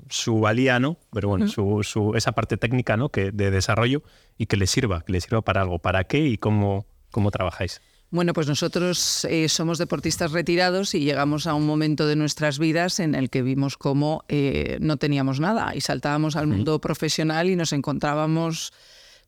su 0.10 0.40
valía, 0.40 0.80
¿no? 0.80 0.98
Pero 1.12 1.30
bueno, 1.30 1.48
su, 1.48 1.84
su, 1.84 2.16
esa 2.16 2.32
parte 2.32 2.58
técnica, 2.58 2.98
¿no? 2.98 3.10
Que, 3.10 3.32
de 3.32 3.52
desarrollo 3.52 4.04
y 4.38 4.48
que 4.48 4.58
les 4.58 4.72
sirva, 4.72 5.02
que 5.02 5.14
les 5.14 5.24
sirva 5.24 5.42
para 5.42 5.62
algo. 5.62 5.80
¿Para 5.80 6.04
qué 6.06 6.20
y 6.20 6.38
cómo, 6.38 6.86
cómo 7.12 7.30
trabajáis? 7.32 7.82
Bueno, 8.12 8.34
pues 8.34 8.46
nosotros 8.46 9.26
eh, 9.30 9.48
somos 9.48 9.78
deportistas 9.78 10.34
retirados 10.34 10.94
y 10.96 11.00
llegamos 11.00 11.48
a 11.48 11.54
un 11.54 11.66
momento 11.66 12.08
de 12.08 12.18
nuestras 12.18 12.60
vidas 12.60 13.00
en 13.00 13.16
el 13.16 13.30
que 13.30 13.42
vimos 13.42 13.78
cómo 13.78 14.26
eh, 14.28 14.78
no 14.82 14.98
teníamos 14.98 15.40
nada 15.40 15.74
y 15.74 15.80
saltábamos 15.80 16.36
al 16.36 16.48
mundo 16.48 16.82
profesional 16.82 17.50
y 17.50 17.56
nos 17.56 17.72
encontrábamos 17.72 18.74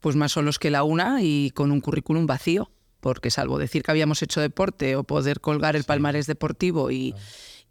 pues 0.02 0.18
más 0.18 0.34
solos 0.34 0.60
que 0.60 0.70
la 0.70 0.84
una 0.84 1.22
y 1.22 1.52
con 1.52 1.72
un 1.72 1.80
currículum 1.80 2.26
vacío, 2.26 2.72
porque 3.04 3.30
salvo 3.30 3.60
decir 3.60 3.84
que 3.84 3.92
habíamos 3.92 4.24
hecho 4.24 4.42
deporte 4.42 4.96
o 4.96 5.04
poder 5.04 5.42
colgar 5.42 5.76
el 5.76 5.84
palmarés 5.84 6.26
deportivo 6.26 6.90
y 6.90 7.14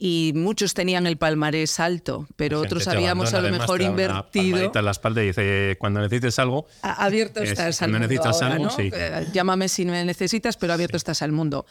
y 0.05 0.33
muchos 0.35 0.75
tenían 0.75 1.07
el 1.07 1.17
palmarés 1.17 1.79
alto, 1.79 2.27
pero 2.35 2.59
otros 2.59 2.89
habíamos 2.89 3.35
a 3.35 3.41
lo 3.41 3.51
mejor 3.51 3.83
invertido. 3.83 4.73
en 4.75 4.85
la 4.85 4.91
espalda 4.91 5.23
y 5.23 5.27
dice, 5.27 5.77
cuando 5.79 6.01
necesites 6.01 6.41
algo... 6.41 6.67
abierto 6.83 7.41
estás 7.41 7.83
al 7.83 7.93
mundo 7.93 8.75
eh, 8.79 9.29
Llámame 9.33 9.69
si 9.69 9.85
me 9.85 10.05
necesitas, 10.05 10.57
pero 10.57 10.73
abierto 10.73 10.97
estás 10.97 11.23
al 11.23 11.31
mundo. 11.31 11.67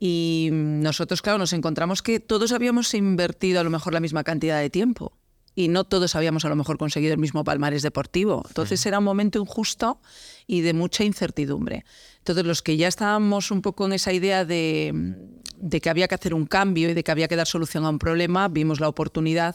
Y 0.00 0.48
nosotros, 0.50 1.22
claro, 1.22 1.38
nos 1.38 1.52
encontramos 1.52 2.02
que 2.02 2.18
todos 2.18 2.50
habíamos 2.50 2.92
invertido 2.92 3.60
a 3.60 3.62
lo 3.62 3.70
mejor 3.70 3.92
la 3.92 4.00
misma 4.00 4.24
cantidad 4.24 4.60
de 4.60 4.68
tiempo 4.68 5.12
y 5.54 5.68
no 5.68 5.84
todos 5.84 6.16
habíamos 6.16 6.44
a 6.44 6.48
lo 6.48 6.56
mejor 6.56 6.78
conseguido 6.78 7.14
el 7.14 7.20
mismo 7.20 7.44
palmarés 7.44 7.82
deportivo. 7.82 8.44
Entonces 8.48 8.84
era 8.84 8.98
un 8.98 9.04
momento 9.04 9.38
injusto 9.38 10.00
y 10.46 10.60
de 10.60 10.74
mucha 10.74 11.02
incertidumbre. 11.02 11.84
Entonces 12.26 12.44
los 12.44 12.60
que 12.60 12.76
ya 12.76 12.88
estábamos 12.88 13.52
un 13.52 13.62
poco 13.62 13.86
en 13.86 13.92
esa 13.92 14.12
idea 14.12 14.44
de 14.44 15.14
que 15.80 15.88
había 15.88 16.08
que 16.08 16.16
hacer 16.16 16.34
un 16.34 16.44
cambio 16.44 16.90
y 16.90 16.94
de 16.94 17.04
que 17.04 17.12
había 17.12 17.28
que 17.28 17.36
dar 17.36 17.46
solución 17.46 17.84
a 17.84 17.90
un 17.90 18.00
problema, 18.00 18.48
vimos 18.48 18.80
la 18.80 18.88
oportunidad 18.88 19.54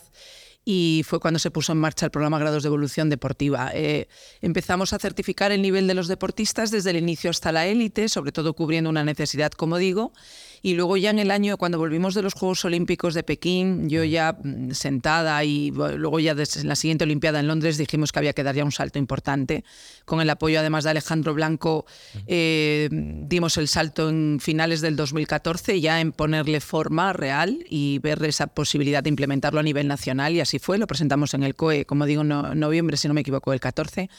y 0.64 1.04
fue 1.06 1.20
cuando 1.20 1.38
se 1.38 1.52
puso 1.52 1.74
en 1.74 1.80
marcha 1.80 2.06
el 2.06 2.12
programa 2.12 2.40
Grados 2.40 2.64
de 2.64 2.68
Evolución 2.68 3.10
Deportiva. 3.10 3.72
Eh, 3.74 4.08
empezamos 4.40 4.94
a 4.94 5.00
certificar 5.00 5.52
el 5.52 5.62
nivel 5.62 5.86
de 5.86 5.96
los 5.96 6.08
deportistas 6.08 6.72
desde 6.72 6.92
el 6.92 6.96
inicio 6.96 7.30
hasta 7.30 7.52
la 7.52 7.68
élite, 7.68 8.08
sobre 8.08 8.32
todo 8.32 8.54
cubriendo 8.54 8.90
una 8.90 9.04
necesidad, 9.04 9.52
como 9.52 9.78
digo, 9.78 10.14
y 10.62 10.76
luego 10.76 10.98
ya 10.98 11.10
en 11.10 11.20
el 11.20 11.32
año, 11.32 11.58
cuando 11.58 11.78
volvimos 11.78 12.14
de 12.14 12.22
los 12.22 12.34
Juegos 12.34 12.64
Olímpicos 12.66 13.14
de 13.14 13.24
Pekín, 13.24 13.90
yo 13.90 14.04
ya 14.04 14.38
mm, 14.42 14.72
sentada 14.72 15.44
y 15.44 15.72
luego 15.72 16.20
ya 16.20 16.32
en 16.32 16.68
la 16.68 16.76
siguiente 16.76 17.04
Olimpiada 17.04 17.40
en 17.40 17.48
Londres 17.48 17.78
dijimos 17.78 18.12
que 18.12 18.20
había 18.20 18.34
que 18.34 18.44
dar 18.44 18.56
ya 18.56 18.64
un 18.64 18.72
salto 18.72 19.00
importante. 19.00 19.64
Con 20.06 20.22
el 20.22 20.30
apoyo 20.30 20.60
además 20.60 20.84
de 20.84 20.92
Alejandro 20.92 21.34
Blanco 21.34 21.86
eh, 22.28 22.90
dimos 22.92 23.58
el 23.58 23.68
salto 23.68 24.10
en 24.10 24.40
finales 24.40 24.82
del 24.82 24.96
2014 24.96 25.82
ya 25.82 26.00
en 26.00 26.12
ponerle 26.12 26.60
forma 26.62 27.14
real 27.14 27.66
y 27.70 28.00
ver 28.00 28.24
esa 28.24 28.48
posibilidad 28.48 29.04
de 29.04 29.10
implementarlo 29.10 29.60
a 29.60 29.64
nivel 29.64 29.88
nacional 29.88 30.34
y 30.34 30.42
así 30.42 30.60
fue. 30.60 30.78
Lo 30.78 30.88
presentamos 30.88 31.34
en 31.34 31.44
el 31.44 31.56
COE, 31.56 31.86
como 31.86 32.06
digo, 32.06 32.22
en 32.22 32.60
noviembre, 32.60 32.98
si 32.98 33.08
no 33.08 33.14
me 33.14 33.22
equivoco, 33.22 33.54
el 33.54 33.60
14. 33.60 34.10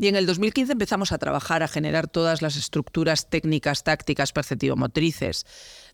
Y 0.00 0.08
en 0.08 0.16
el 0.16 0.24
2015 0.24 0.72
empezamos 0.72 1.12
a 1.12 1.18
trabajar, 1.18 1.62
a 1.62 1.68
generar 1.68 2.08
todas 2.08 2.40
las 2.40 2.56
estructuras 2.56 3.28
técnicas, 3.28 3.84
tácticas, 3.84 4.32
perceptivo-motrices, 4.32 5.44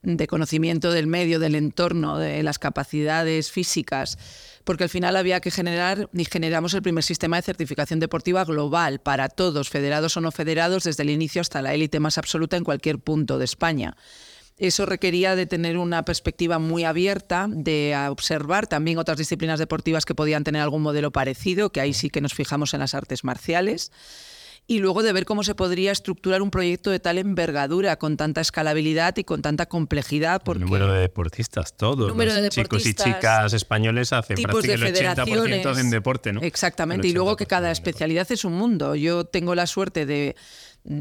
de 0.04 0.28
conocimiento 0.28 0.92
del 0.92 1.08
medio, 1.08 1.40
del 1.40 1.56
entorno, 1.56 2.16
de 2.16 2.44
las 2.44 2.60
capacidades 2.60 3.50
físicas, 3.50 4.16
porque 4.62 4.84
al 4.84 4.90
final 4.90 5.16
había 5.16 5.40
que 5.40 5.50
generar 5.50 6.08
y 6.12 6.24
generamos 6.24 6.72
el 6.74 6.82
primer 6.82 7.02
sistema 7.02 7.34
de 7.34 7.42
certificación 7.42 7.98
deportiva 7.98 8.44
global 8.44 9.00
para 9.00 9.28
todos, 9.28 9.70
federados 9.70 10.16
o 10.16 10.20
no 10.20 10.30
federados, 10.30 10.84
desde 10.84 11.02
el 11.02 11.10
inicio 11.10 11.40
hasta 11.40 11.60
la 11.60 11.74
élite 11.74 11.98
más 11.98 12.16
absoluta 12.16 12.56
en 12.56 12.62
cualquier 12.62 13.00
punto 13.00 13.38
de 13.38 13.44
España. 13.44 13.96
Eso 14.58 14.86
requería 14.86 15.36
de 15.36 15.44
tener 15.44 15.76
una 15.76 16.04
perspectiva 16.04 16.58
muy 16.58 16.84
abierta, 16.84 17.46
de 17.50 17.94
observar 18.08 18.66
también 18.66 18.96
otras 18.96 19.18
disciplinas 19.18 19.58
deportivas 19.58 20.06
que 20.06 20.14
podían 20.14 20.44
tener 20.44 20.62
algún 20.62 20.82
modelo 20.82 21.10
parecido, 21.10 21.70
que 21.70 21.80
ahí 21.80 21.92
sí 21.92 22.08
que 22.08 22.22
nos 22.22 22.32
fijamos 22.32 22.72
en 22.72 22.80
las 22.80 22.94
artes 22.94 23.22
marciales 23.22 23.92
y 24.68 24.80
luego 24.80 25.02
de 25.02 25.12
ver 25.12 25.26
cómo 25.26 25.44
se 25.44 25.54
podría 25.54 25.92
estructurar 25.92 26.42
un 26.42 26.50
proyecto 26.50 26.90
de 26.90 26.98
tal 26.98 27.18
envergadura, 27.18 27.96
con 27.96 28.16
tanta 28.16 28.40
escalabilidad 28.40 29.16
y 29.16 29.24
con 29.24 29.40
tanta 29.40 29.66
complejidad. 29.66 30.42
Porque 30.44 30.58
el 30.58 30.64
número 30.64 30.92
de 30.92 31.00
deportistas, 31.00 31.76
todos. 31.76 32.16
Los 32.16 32.48
chicos 32.48 32.84
y 32.86 32.94
chicas 32.94 33.52
españoles 33.52 34.12
hacen 34.12 34.36
prácticamente 34.42 35.00
el 35.00 35.06
80% 35.14 35.78
en 35.78 35.90
deporte, 35.90 36.32
¿no? 36.32 36.40
Exactamente, 36.42 37.06
y 37.06 37.12
luego 37.12 37.36
que 37.36 37.46
cada 37.46 37.70
especialidad 37.70 38.26
es 38.32 38.44
un 38.44 38.54
mundo. 38.54 38.96
Yo 38.96 39.24
tengo 39.24 39.54
la 39.54 39.66
suerte 39.68 40.04
de 40.04 40.34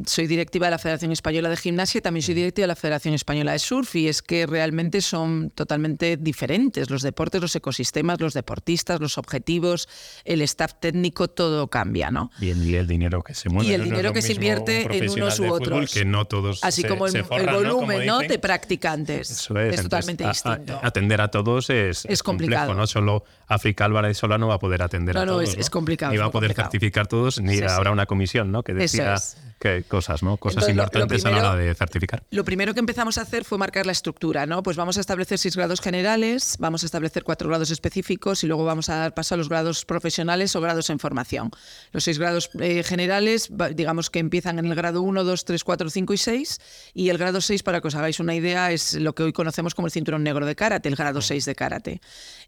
soy 0.05 0.27
directiva 0.27 0.67
de 0.67 0.71
la 0.71 0.77
Federación 0.79 1.11
Española 1.11 1.49
de 1.49 1.57
Gimnasia 1.57 1.99
y 1.99 2.01
también 2.01 2.23
soy 2.23 2.33
directiva 2.33 2.63
de 2.63 2.67
la 2.69 2.75
Federación 2.75 3.13
Española 3.13 3.51
de 3.51 3.59
Surf 3.59 3.95
y 3.95 4.07
es 4.07 4.21
que 4.21 4.45
realmente 4.45 5.01
son 5.01 5.51
totalmente 5.51 6.17
diferentes 6.17 6.89
los 6.89 7.01
deportes, 7.01 7.41
los 7.41 7.55
ecosistemas, 7.55 8.19
los 8.19 8.33
deportistas, 8.33 8.99
los 8.99 9.17
objetivos, 9.17 9.87
el 10.23 10.41
staff 10.41 10.73
técnico, 10.79 11.29
todo 11.29 11.67
cambia, 11.67 12.09
¿no? 12.11 12.31
Y 12.39 12.49
el, 12.49 12.87
dinero 12.87 13.23
que 13.23 13.33
se 13.33 13.49
mueve. 13.49 13.69
Y 13.69 13.73
el 13.73 13.83
dinero 13.83 14.13
que 14.13 14.21
se 14.21 14.33
invierte 14.33 14.97
en 14.97 15.09
unos 15.09 15.39
u 15.39 15.51
otros. 15.51 15.93
Que 15.93 16.05
no 16.05 16.25
todos 16.25 16.63
Así 16.63 16.83
como 16.83 17.07
el, 17.07 17.23
volumen 17.23 18.05
¿no? 18.05 18.19
de 18.19 18.39
practicantes. 18.39 19.29
Eso 19.29 19.59
es, 19.59 19.81
totalmente 19.81 20.27
distinto. 20.27 20.79
atender 20.81 21.21
a 21.21 21.29
todos 21.29 21.69
es, 21.69 22.05
es 22.05 22.23
complicado. 22.23 22.73
no 22.73 22.87
solo 22.87 23.23
África 23.47 23.85
Álvarez 23.85 24.17
Sola 24.17 24.37
no 24.37 24.47
va 24.47 24.55
a 24.55 24.59
poder 24.59 24.81
atender 24.81 25.17
a 25.17 25.25
todos. 25.25 25.43
Es, 25.43 25.57
es 25.57 25.69
complicado. 25.69 26.11
Ni 26.11 26.17
va 26.17 26.25
a 26.25 26.31
poder 26.31 26.53
certificar 26.53 27.07
todos, 27.07 27.39
ni 27.39 27.61
habrá 27.61 27.91
una 27.91 28.05
comisión 28.05 28.51
¿no? 28.51 28.63
que 28.63 28.73
decida 28.73 29.17
qué 29.59 29.83
cosas, 29.87 30.21
¿no? 30.21 30.37
Cosas 30.37 30.67
importantes 30.69 31.25
a 31.25 31.31
la 31.31 31.37
hora 31.37 31.55
de 31.55 31.73
certificar. 31.75 32.23
Lo 32.31 32.43
primero 32.43 32.73
que 32.73 32.79
empezamos 32.79 33.17
a 33.17 33.21
hacer 33.21 33.45
fue 33.45 33.57
marcar 33.57 33.85
la 33.85 33.91
estructura, 33.93 34.45
¿no? 34.45 34.63
Pues 34.63 34.77
vamos 34.77 34.97
a 34.97 35.01
establecer 35.01 35.37
seis 35.37 35.55
grados 35.55 35.81
generales, 35.81 36.57
vamos 36.59 36.83
a 36.83 36.85
establecer 36.85 37.23
cuatro 37.23 37.47
grados 37.47 37.71
específicos 37.71 38.43
y 38.43 38.47
luego 38.47 38.65
vamos 38.65 38.89
a 38.89 38.97
dar 38.97 39.13
paso 39.13 39.35
a 39.35 39.37
los 39.37 39.49
grados 39.49 39.85
profesionales 39.85 40.55
o 40.55 40.61
grados 40.61 40.89
en 40.89 40.99
formación. 40.99 41.51
Los 41.91 42.03
seis 42.03 42.19
grados 42.19 42.49
eh, 42.59 42.83
generales, 42.83 43.49
digamos 43.73 44.09
que 44.09 44.19
empiezan 44.19 44.59
en 44.59 44.65
el 44.65 44.75
grado 44.75 45.01
1, 45.01 45.23
2, 45.23 45.45
3, 45.45 45.63
4, 45.63 45.89
5 45.89 46.13
y 46.13 46.17
6 46.17 46.61
y 46.93 47.09
el 47.09 47.17
grado 47.17 47.41
6, 47.41 47.63
para 47.63 47.81
que 47.81 47.87
os 47.87 47.95
hagáis 47.95 48.19
una 48.19 48.35
idea, 48.35 48.71
es 48.71 48.95
lo 48.95 49.15
que 49.15 49.23
hoy 49.23 49.33
conocemos 49.33 49.73
como 49.73 49.87
el 49.87 49.91
cinturón 49.91 50.23
negro 50.23 50.45
de 50.45 50.55
karate, 50.55 50.89
el 50.89 50.95
grado 50.95 51.21
6 51.21 51.45
de 51.45 51.55
karate. 51.55 52.01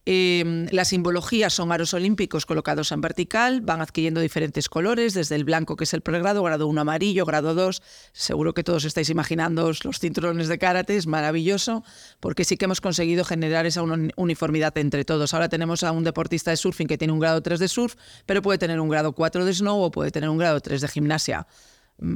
Eh, 0.06 0.68
la 0.72 0.86
simbología 0.88 1.50
son 1.50 1.72
aros 1.72 1.94
olímpicos 1.94 2.46
colocados 2.46 2.91
en 2.91 3.01
vertical, 3.01 3.62
van 3.62 3.82
adquiriendo 3.82 4.22
diferentes 4.22 4.70
colores, 4.70 5.13
desde 5.13 5.36
el 5.36 5.44
blanco, 5.44 5.75
que 5.75 5.84
es 5.84 5.94
el 5.94 6.01
pregrado, 6.01 6.41
grado 6.41 6.67
1 6.67 6.82
amarillo, 6.82 7.25
grado 7.25 7.53
2. 7.53 7.82
Seguro 8.13 8.53
que 8.53 8.63
todos 8.63 8.86
estáis 8.86 9.10
imaginando 9.10 9.72
los 9.84 10.00
cinturones 10.00 10.48
de 10.48 10.58
karate, 10.58 10.98
es 10.98 11.06
maravilloso, 11.06 11.84
porque 12.20 12.44
sí 12.44 12.58
que 12.58 12.65
hemos 12.65 12.82
conseguido 12.82 13.24
generar 13.25 13.65
esa 13.65 13.84
uniformidad 13.84 14.75
entre 14.77 15.06
todos. 15.06 15.34
Ahora 15.34 15.50
tenemos 15.50 15.84
a 15.84 15.91
un 15.91 16.03
deportista 16.03 16.51
de 16.51 16.58
surfing 16.58 16.88
que 16.88 16.98
tiene 16.98 17.13
un 17.13 17.20
grado 17.20 17.41
3 17.41 17.60
de 17.60 17.67
surf, 17.67 17.96
pero 18.25 18.41
puede 18.41 18.58
tener 18.58 18.79
un 18.79 18.89
grado 18.89 19.12
4 19.12 19.46
de 19.46 19.53
snow 19.53 19.82
o 19.82 19.91
puede 19.91 20.12
tener 20.12 20.29
un 20.29 20.38
grado 20.38 20.60
3 20.62 20.82
de 20.82 20.88
gimnasia. 20.88 21.48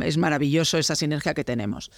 Es 0.03 0.17
maravilloso 0.17 0.77
esa 0.77 0.95
sinergia 0.95 1.33
que 1.33 1.43
tenemos. 1.43 1.91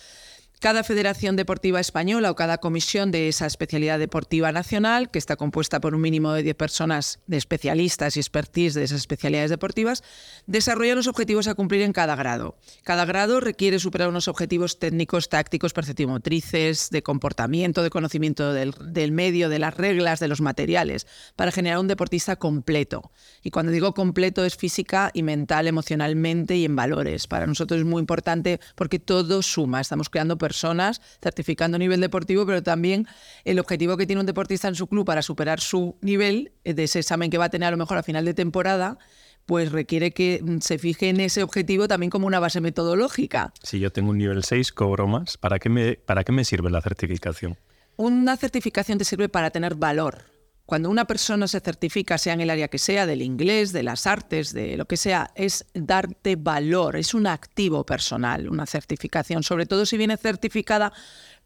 Cada 0.60 0.84
federación 0.84 1.36
deportiva 1.36 1.82
española 1.82 2.32
o 2.32 2.36
cada 2.36 2.60
comisión 2.60 3.12
de 3.12 3.28
esa 3.28 3.46
especialidad 3.46 4.00
deportiva 4.00 4.52
nacional, 4.54 5.12
que 5.12 5.20
está 5.20 5.36
compuesta 5.36 5.82
por 5.82 5.94
un 5.94 6.00
mínimo 6.00 6.32
de 6.32 6.42
10 6.44 6.56
personas 6.56 7.20
de 7.28 7.36
especialistas 7.36 8.16
y 8.16 8.22
expertise 8.22 8.74
de 8.74 8.84
esas 8.84 9.00
especialidades 9.00 9.50
deportivas, 9.50 10.04
desarrolla 10.48 10.96
los 10.96 11.08
objetivos 11.08 11.48
a 11.48 11.56
cumplir 11.56 11.82
en 11.82 11.92
cada 11.92 12.16
grado. 12.16 12.56
Cada 12.84 13.04
grado 13.04 13.42
requiere 13.42 13.78
superar 13.80 14.08
unos 14.08 14.30
objetivos 14.30 14.80
técnicos, 14.80 15.28
tácticos, 15.28 15.74
perceptivo-motrices, 15.74 16.90
de 16.90 17.04
comportamiento, 17.04 17.84
de 17.84 17.90
conocimiento 17.90 18.54
del, 18.54 18.74
del 18.80 19.12
medio, 19.12 19.50
de 19.50 19.60
las 19.60 19.76
reglas, 19.76 20.22
de 20.22 20.30
los 20.30 20.40
materiales, 20.40 21.08
para 21.36 21.52
generar 21.52 21.80
un 21.80 21.90
deportista 21.90 22.38
completo. 22.38 23.12
Y 23.42 23.52
cuando 23.52 23.72
digo 23.72 23.94
completo 23.94 24.46
es 24.46 24.56
física 24.56 25.12
y 25.14 25.24
mental, 25.24 25.68
emocionalmente 25.68 26.56
y 26.56 26.66
en 26.66 26.76
valores. 26.76 27.28
Para 27.28 27.48
nosotros 27.48 27.80
es 27.80 27.86
muy 27.86 28.00
importante 28.00 28.60
porque 28.76 29.00
todo 29.00 29.42
suma. 29.42 29.82
Estamos 29.82 30.10
creando 30.10 30.38
personas 30.44 31.02
certificando 31.22 31.78
nivel 31.78 32.02
deportivo, 32.02 32.46
pero 32.46 32.62
también 32.62 33.08
el 33.46 33.60
objetivo 33.60 33.96
que 33.96 34.06
tiene 34.06 34.20
un 34.20 34.26
deportista 34.26 34.68
en 34.68 34.76
su 34.76 34.88
club 34.88 35.06
para 35.06 35.22
superar 35.22 35.62
su 35.62 35.96
nivel, 36.02 36.52
eh, 36.66 36.74
de 36.74 36.84
ese 36.84 37.00
examen 37.00 37.30
que 37.30 37.38
va 37.38 37.46
a 37.46 37.50
tener 37.50 37.70
a 37.70 37.72
lo 37.72 37.78
mejor 37.78 37.98
a 37.98 38.04
final 38.04 38.26
de 38.26 38.34
temporada, 38.34 38.98
pues 39.46 39.72
requiere 39.72 40.12
que 40.12 40.42
mm, 40.44 40.60
se 40.60 40.78
fije 40.78 41.08
en 41.08 41.22
ese 41.22 41.44
objetivo 41.44 41.88
también 41.88 42.10
como 42.10 42.28
una 42.28 42.42
base 42.42 42.60
metodológica. 42.60 43.54
Si 43.64 43.80
yo 43.80 43.90
tengo 43.92 44.10
un 44.10 44.18
nivel 44.18 44.44
6, 44.44 44.74
cobro 44.74 45.08
más. 45.08 45.38
¿Para 45.38 45.60
qué 45.60 45.70
me, 45.70 45.96
para 45.96 46.26
qué 46.26 46.34
me 46.34 46.44
sirve 46.44 46.70
la 46.70 46.82
certificación? 46.82 47.58
Una 47.96 48.36
certificación 48.36 48.98
te 48.98 49.06
sirve 49.06 49.30
para 49.30 49.50
tener 49.52 49.76
valor. 49.76 50.33
Cuando 50.66 50.90
una 50.90 51.06
persona 51.06 51.48
se 51.48 51.60
certifica, 51.60 52.18
sea 52.18 52.34
en 52.34 52.42
el 52.42 52.50
área 52.50 52.70
que 52.70 52.78
sea, 52.78 53.06
del 53.06 53.22
inglés, 53.22 53.74
de 53.74 53.84
las 53.84 54.08
artes, 54.08 54.54
de 54.54 54.78
lo 54.78 54.86
que 54.86 54.96
sea, 54.96 55.32
es 55.36 55.66
darte 55.74 56.38
valor, 56.38 56.96
es 56.96 57.14
un 57.14 57.28
activo 57.28 57.86
personal, 57.86 58.50
una 58.50 58.66
certificación, 58.66 59.44
sobre 59.44 59.66
todo 59.66 59.86
si 59.86 59.98
viene 59.98 60.16
certificada 60.16 60.94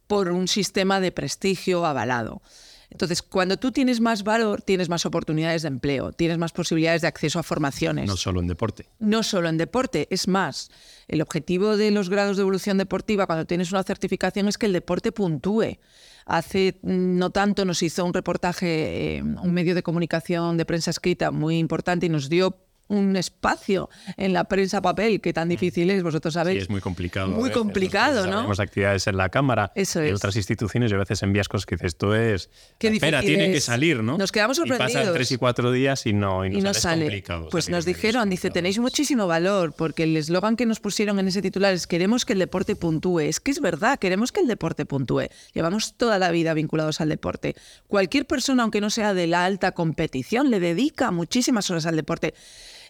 por 0.05 0.29
un 0.29 0.47
sistema 0.47 0.99
de 0.99 1.11
prestigio 1.11 1.85
avalado. 1.85 2.41
Entonces, 2.89 3.21
cuando 3.21 3.57
tú 3.57 3.71
tienes 3.71 3.99
más 3.99 4.23
valor, 4.23 4.61
tienes 4.61 4.87
más 4.87 5.05
oportunidades 5.05 5.63
de 5.63 5.67
empleo, 5.67 6.13
tienes 6.13 6.37
más 6.37 6.53
posibilidades 6.53 7.01
de 7.01 7.07
acceso 7.07 7.37
a 7.37 7.43
formaciones. 7.43 8.07
No 8.07 8.15
solo 8.15 8.39
en 8.39 8.47
deporte. 8.47 8.87
No 8.99 9.23
solo 9.23 9.49
en 9.49 9.57
deporte, 9.57 10.07
es 10.09 10.27
más, 10.27 10.71
el 11.07 11.21
objetivo 11.21 11.75
de 11.75 11.91
los 11.91 12.09
grados 12.09 12.37
de 12.37 12.41
evolución 12.41 12.77
deportiva 12.77 13.25
cuando 13.25 13.45
tienes 13.45 13.71
una 13.71 13.83
certificación 13.83 14.47
es 14.47 14.57
que 14.57 14.67
el 14.67 14.73
deporte 14.73 15.11
puntúe. 15.11 15.79
Hace 16.27 16.77
no 16.81 17.29
tanto 17.29 17.63
nos 17.63 17.81
hizo 17.81 18.03
un 18.03 18.13
reportaje, 18.13 19.17
eh, 19.17 19.23
un 19.23 19.53
medio 19.53 19.75
de 19.75 19.81
comunicación 19.81 20.57
de 20.57 20.65
prensa 20.65 20.91
escrita 20.91 21.31
muy 21.31 21.57
importante 21.57 22.05
y 22.05 22.09
nos 22.09 22.27
dio 22.27 22.66
un 22.87 23.15
espacio 23.15 23.89
en 24.15 24.33
la 24.33 24.45
prensa 24.45 24.81
papel, 24.81 25.21
que 25.21 25.33
tan 25.33 25.49
difícil 25.49 25.89
es, 25.91 26.03
vosotros 26.03 26.33
sabéis. 26.33 26.59
Sí, 26.59 26.63
es 26.63 26.69
muy 26.69 26.81
complicado. 26.81 27.29
Muy 27.29 27.51
complicado, 27.51 28.25
¿no? 28.25 28.37
Tenemos 28.37 28.59
actividades 28.59 29.07
en 29.07 29.17
la 29.17 29.29
Cámara, 29.29 29.71
Eso 29.75 30.01
en 30.01 30.13
otras 30.13 30.35
instituciones, 30.35 30.91
y 30.91 30.95
a 30.95 30.97
veces 30.97 31.21
envías 31.23 31.47
cosas 31.47 31.65
que 31.65 31.75
dices, 31.75 31.93
esto 31.93 32.15
es... 32.15 32.49
Qué 32.77 32.87
Espera, 32.87 33.21
tiene 33.21 33.51
que 33.51 33.61
salir, 33.61 34.03
¿no? 34.03 34.17
Nos 34.17 34.31
quedamos 34.31 34.57
sorprendidos. 34.57 34.91
Y 34.91 34.95
pasan 34.95 35.13
tres 35.13 35.31
y 35.31 35.37
cuatro 35.37 35.71
días 35.71 36.05
y 36.05 36.13
no, 36.13 36.45
y 36.45 36.61
no, 36.61 36.73
sale. 36.73 37.23
pues 37.51 37.69
nos 37.69 37.85
dijeron, 37.85 38.29
dice, 38.29 38.49
tenéis 38.49 38.79
muchísimo 38.79 39.27
valor, 39.27 39.73
porque 39.77 40.03
el 40.03 40.15
eslogan 40.15 40.55
que 40.55 40.65
nos 40.65 40.79
pusieron 40.79 41.19
en 41.19 41.27
ese 41.27 41.41
titular 41.41 41.73
es 41.73 41.87
queremos 41.87 42.25
que 42.25 42.33
el 42.33 42.39
deporte 42.39 42.75
puntúe. 42.75 43.21
Es 43.21 43.39
que 43.39 43.51
es 43.51 43.59
verdad, 43.59 43.99
queremos 43.99 44.31
que 44.31 44.41
el 44.41 44.47
deporte 44.47 44.85
puntúe. 44.85 45.27
Llevamos 45.53 45.95
toda 45.95 46.19
la 46.19 46.31
vida 46.31 46.53
vinculados 46.53 47.01
al 47.01 47.09
deporte. 47.09 47.55
Cualquier 47.87 48.25
persona, 48.25 48.63
aunque 48.63 48.81
no 48.81 48.89
sea 48.89 49.13
de 49.13 49.27
la 49.27 49.45
alta 49.45 49.71
competición, 49.71 50.49
le 50.49 50.59
dedica 50.59 51.11
muchísimas 51.11 51.69
horas 51.69 51.85
al 51.85 51.95
deporte. 51.95 52.33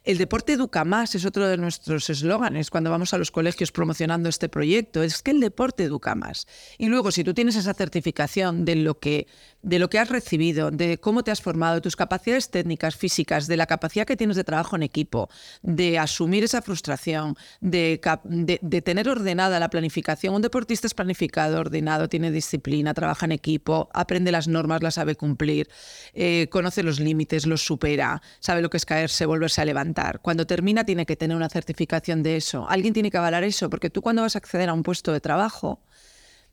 El 0.07 0.17
deporte 0.17 0.53
educa 0.53 0.85
más 0.85 1.15
es 1.15 1.25
otro 1.25 1.49
de 1.49 1.57
nuestros 1.57 2.09
eslóganes 2.09 2.69
cuando 2.69 2.89
vamos 2.89 3.13
a 3.13 3.17
los 3.17 3.29
colegios 3.29 3.73
promocionando 3.73 4.29
este 4.29 4.47
proyecto. 4.47 5.03
Es 5.03 5.21
que 5.21 5.31
el 5.31 5.41
deporte 5.41 5.83
educa 5.83 6.15
más. 6.15 6.47
Y 6.77 6.85
luego, 6.85 7.11
si 7.11 7.25
tú 7.25 7.33
tienes 7.33 7.57
esa 7.57 7.73
certificación 7.73 8.63
de 8.63 8.77
lo 8.77 8.99
que, 8.99 9.27
de 9.67 9.79
lo 9.79 9.89
que 9.89 9.99
has 9.99 10.07
recibido, 10.07 10.71
de 10.71 10.97
cómo 10.97 11.23
te 11.25 11.31
has 11.31 11.41
formado, 11.41 11.81
tus 11.81 11.97
capacidades 11.97 12.49
técnicas, 12.49 12.95
físicas, 12.95 13.47
de 13.47 13.57
la 13.57 13.65
capacidad 13.65 14.05
que 14.05 14.15
tienes 14.15 14.37
de 14.37 14.45
trabajo 14.45 14.77
en 14.77 14.83
equipo, 14.83 15.29
de 15.61 15.99
asumir 15.99 16.45
esa 16.45 16.61
frustración, 16.61 17.35
de, 17.59 17.99
de, 18.23 18.81
tener 18.81 19.09
ordenada 19.09 19.59
la 19.59 19.69
planificación. 19.69 20.33
Un 20.35 20.41
deportista 20.41 20.87
es 20.87 20.93
planificado, 20.93 21.59
ordenado, 21.59 22.07
tiene 22.07 22.31
disciplina, 22.31 22.93
trabaja 22.93 23.25
en 23.25 23.33
equipo, 23.33 23.89
aprende 23.93 24.31
las 24.31 24.47
normas, 24.47 24.81
las 24.81 24.93
sabe 24.93 25.15
cumplir, 25.15 25.67
eh, 26.13 26.47
conoce 26.49 26.81
los 26.81 27.01
límites, 27.01 27.45
los 27.45 27.61
supera, 27.61 28.21
sabe 28.39 28.61
lo 28.61 28.69
que 28.69 28.77
es 28.77 28.85
caerse, 28.85 29.25
volverse 29.25 29.61
a 29.61 29.65
levantar 29.65 30.21
cuando 30.21 30.47
termina 30.47 30.85
tiene 30.85 31.05
que 31.05 31.17
tener 31.17 31.35
una 31.35 31.49
certificación 31.49 32.23
de 32.23 32.37
eso. 32.37 32.67
Alguien 32.69 32.93
tiene 32.93 33.11
que 33.11 33.17
avalar 33.17 33.43
eso, 33.43 33.69
porque 33.69 33.89
tú 33.89 34.01
cuando 34.01 34.21
vas 34.21 34.35
a 34.35 34.39
acceder 34.39 34.69
a 34.69 34.73
un 34.73 34.83
puesto 34.83 35.11
de 35.11 35.19
trabajo, 35.19 35.81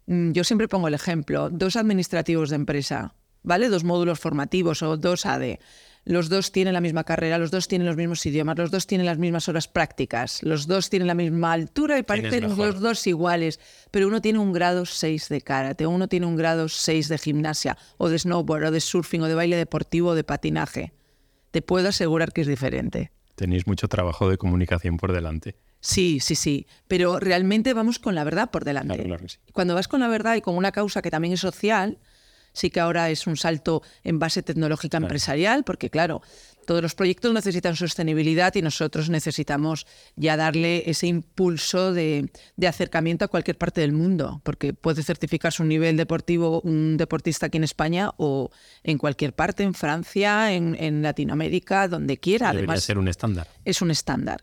yo 0.07 0.45
siempre 0.45 0.69
pongo 0.69 0.88
el 0.88 0.95
ejemplo, 0.95 1.51
dos 1.51 1.77
administrativos 1.77 2.51
de 2.51 2.57
empresa, 2.57 3.14
¿vale? 3.43 3.69
Dos 3.69 3.85
módulos 3.85 4.21
formativos 4.21 4.83
o 4.83 4.97
dos 4.97 5.27
AD. 5.27 5.59
Los 6.07 6.29
dos 6.29 6.53
tienen 6.53 6.75
la 6.75 6.83
misma 6.83 7.05
carrera, 7.05 7.38
los 7.38 7.51
dos 7.51 7.67
tienen 7.67 7.87
los 7.87 7.97
mismos 7.97 8.27
idiomas, 8.27 8.59
los 8.59 8.71
dos 8.71 8.87
tienen 8.87 9.07
las 9.07 9.17
mismas 9.17 9.49
horas 9.49 9.69
prácticas, 9.69 10.43
los 10.43 10.67
dos 10.67 10.90
tienen 10.90 11.09
la 11.09 11.14
misma 11.14 11.53
altura 11.53 11.99
y 11.99 12.03
parecen 12.03 12.55
los 12.59 12.81
dos 12.81 13.07
iguales, 13.07 13.59
pero 13.90 14.07
uno 14.07 14.21
tiene 14.21 14.38
un 14.38 14.53
grado 14.53 14.85
6 14.85 15.31
de 15.31 15.40
karate, 15.40 15.87
uno 15.87 16.07
tiene 16.07 16.27
un 16.27 16.37
grado 16.37 16.69
6 16.69 17.09
de 17.09 17.17
gimnasia, 17.17 17.79
o 17.97 18.11
de 18.11 18.19
snowboard, 18.19 18.67
o 18.67 18.71
de 18.71 18.81
surfing, 18.81 19.23
o 19.23 19.29
de 19.29 19.35
baile 19.35 19.57
deportivo, 19.57 20.11
o 20.11 20.14
de 20.14 20.25
patinaje. 20.25 20.93
Te 21.51 21.62
puedo 21.62 21.88
asegurar 21.88 22.33
que 22.33 22.43
es 22.43 22.49
diferente. 22.49 23.11
Tenéis 23.35 23.67
mucho 23.67 23.88
trabajo 23.88 24.29
de 24.29 24.37
comunicación 24.37 24.99
por 24.99 25.12
delante. 25.12 25.57
Sí, 25.85 26.18
sí, 26.18 26.35
sí, 26.35 26.66
pero 26.88 27.20
realmente 27.20 27.75
vamos 27.75 27.99
con 27.99 28.14
la 28.14 28.25
verdad 28.25 28.51
por 28.51 28.64
delante. 28.64 29.07
Cuando 29.53 29.75
vas 29.75 29.87
con 29.87 30.01
la 30.01 30.09
verdad 30.09 30.35
y 30.35 30.40
con 30.40 30.57
una 30.57 30.73
causa 30.73 31.03
que 31.03 31.11
también 31.11 31.35
es 31.35 31.40
social, 31.40 31.99
sí 32.55 32.70
que 32.70 32.81
ahora 32.81 33.11
es 33.11 33.27
un 33.27 33.37
salto 33.37 33.83
en 34.03 34.18
base 34.18 34.42
tecnológica 34.42 34.97
empresarial, 34.97 35.62
porque 35.62 35.90
claro, 35.90 36.23
todos 36.66 36.81
los 36.81 36.94
proyectos 36.94 37.35
necesitan 37.35 37.77
sostenibilidad 37.77 38.55
y 38.55 38.62
nosotros 38.62 39.11
necesitamos 39.11 39.87
ya 40.16 40.38
darle 40.38 40.88
ese 40.88 41.07
impulso 41.07 41.92
de, 41.92 42.31
acercamiento 42.66 43.27
a 43.27 43.29
cualquier 43.29 43.59
parte 43.59 43.83
del 43.83 43.92
mundo, 43.92 44.40
porque 44.42 44.73
puede 44.73 45.03
certificar 45.03 45.53
su 45.53 45.64
nivel 45.64 45.99
deportivo 45.99 46.62
un 46.62 46.97
deportista 46.97 47.47
aquí 47.47 47.59
en 47.59 47.64
España 47.64 48.11
o 48.16 48.51
en 48.85 48.97
cualquier 48.97 49.35
parte, 49.35 49.64
en 49.64 49.75
Francia, 49.75 50.51
en, 50.55 51.03
Latinoamérica, 51.03 51.88
donde 51.88 52.16
quiera. 52.16 52.47
Debería 52.47 52.70
Además, 52.70 52.85
ser 52.85 52.97
un 52.97 53.09
estándar. 53.09 53.49
Es 53.66 53.83
un 53.83 53.90
estándar. 53.90 54.42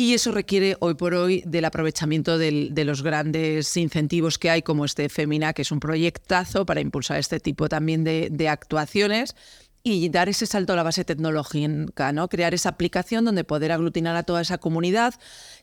Y 0.00 0.14
eso 0.14 0.32
requiere 0.32 0.78
hoy 0.80 0.94
por 0.94 1.12
hoy 1.12 1.42
del 1.44 1.66
aprovechamiento 1.66 2.38
de 2.38 2.84
los 2.86 3.02
grandes 3.02 3.76
incentivos 3.76 4.38
que 4.38 4.48
hay, 4.48 4.62
como 4.62 4.86
este 4.86 5.10
Femina, 5.10 5.52
que 5.52 5.60
es 5.60 5.72
un 5.72 5.78
proyectazo 5.78 6.64
para 6.64 6.80
impulsar 6.80 7.18
este 7.18 7.38
tipo 7.38 7.68
también 7.68 8.02
de, 8.02 8.48
actuaciones 8.48 9.36
y 9.82 10.08
dar 10.08 10.30
ese 10.30 10.46
salto 10.46 10.72
a 10.72 10.76
la 10.76 10.84
base 10.84 11.04
tecnológica, 11.04 12.12
¿no? 12.12 12.30
Crear 12.30 12.54
esa 12.54 12.70
aplicación 12.70 13.26
donde 13.26 13.44
poder 13.44 13.72
aglutinar 13.72 14.16
a 14.16 14.22
toda 14.22 14.40
esa 14.40 14.56
comunidad, 14.56 15.16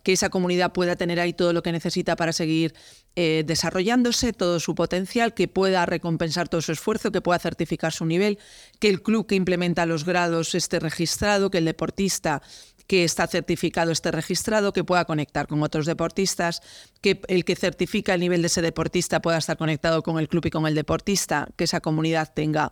que 0.04 0.14
esa 0.14 0.30
comunidad 0.30 0.72
pueda 0.72 0.96
tener 0.96 1.20
ahí 1.20 1.34
todo 1.34 1.52
lo 1.52 1.64
que 1.64 1.72
necesita 1.72 2.16
para 2.16 2.32
seguir 2.32 2.76
eh, 3.16 3.44
desarrollándose, 3.44 4.34
todo 4.34 4.60
su 4.60 4.76
potencial, 4.76 5.34
que 5.34 5.48
pueda 5.48 5.84
recompensar 5.88 6.48
todo 6.48 6.62
su 6.62 6.74
esfuerzo, 6.74 7.12
que 7.12 7.22
pueda 7.22 7.40
certificar 7.40 7.92
su 7.92 8.06
nivel, 8.06 8.38
que 8.80 8.90
el 8.90 9.02
club 9.02 9.26
que 9.26 9.34
implementa 9.34 9.88
los 9.88 10.06
grados 10.06 10.54
esté 10.54 10.80
registrado, 10.80 11.50
que 11.50 11.58
el 11.58 11.66
deportista 11.66 12.44
que 12.88 13.04
está 13.04 13.28
certificado 13.28 13.92
esté 13.92 14.12
registrado, 14.12 14.74
que 14.74 14.84
pueda 14.84 15.06
conectar 15.06 15.48
con 15.48 15.62
otros 15.62 15.86
deportistas, 15.86 16.62
que 17.02 17.22
el 17.28 17.44
que 17.44 17.56
certifica 17.56 18.14
el 18.14 18.22
nivel 18.22 18.42
de 18.42 18.48
ese 18.48 18.62
deportista 18.62 19.22
pueda 19.22 19.38
estar 19.38 19.58
conectado 19.58 20.02
con 20.04 20.18
el 20.18 20.30
club 20.30 20.46
y 20.46 20.50
con 20.50 20.66
el 20.66 20.74
deportista, 20.74 21.50
que 21.58 21.66
esa 21.66 21.82
comunidad 21.82 22.34
tenga 22.34 22.72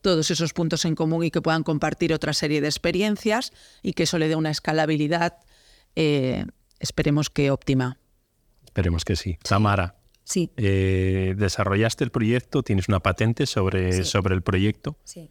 todos 0.00 0.30
esos 0.30 0.54
puntos 0.54 0.86
en 0.86 0.94
común 0.94 1.24
y 1.24 1.30
que 1.30 1.42
puedan 1.42 1.62
compartir 1.62 2.14
otra 2.14 2.32
serie 2.32 2.62
de 2.62 2.68
experiencias 2.68 3.52
y 3.82 3.92
que 3.92 4.04
eso 4.04 4.18
le 4.18 4.28
dé 4.28 4.36
una 4.36 4.50
escalabilidad, 4.50 5.38
eh, 5.94 6.46
esperemos 6.78 7.28
que 7.28 7.50
óptima. 7.50 7.98
Esperemos 8.64 9.04
que 9.04 9.16
sí. 9.16 9.38
Tamara. 9.42 9.96
Sí. 10.24 10.52
Eh, 10.56 11.34
desarrollaste 11.36 12.04
el 12.04 12.10
proyecto, 12.10 12.62
tienes 12.62 12.88
una 12.88 13.00
patente 13.00 13.46
sobre, 13.46 14.04
sobre 14.04 14.34
el 14.34 14.42
proyecto. 14.42 14.96
Sí. 15.04 15.30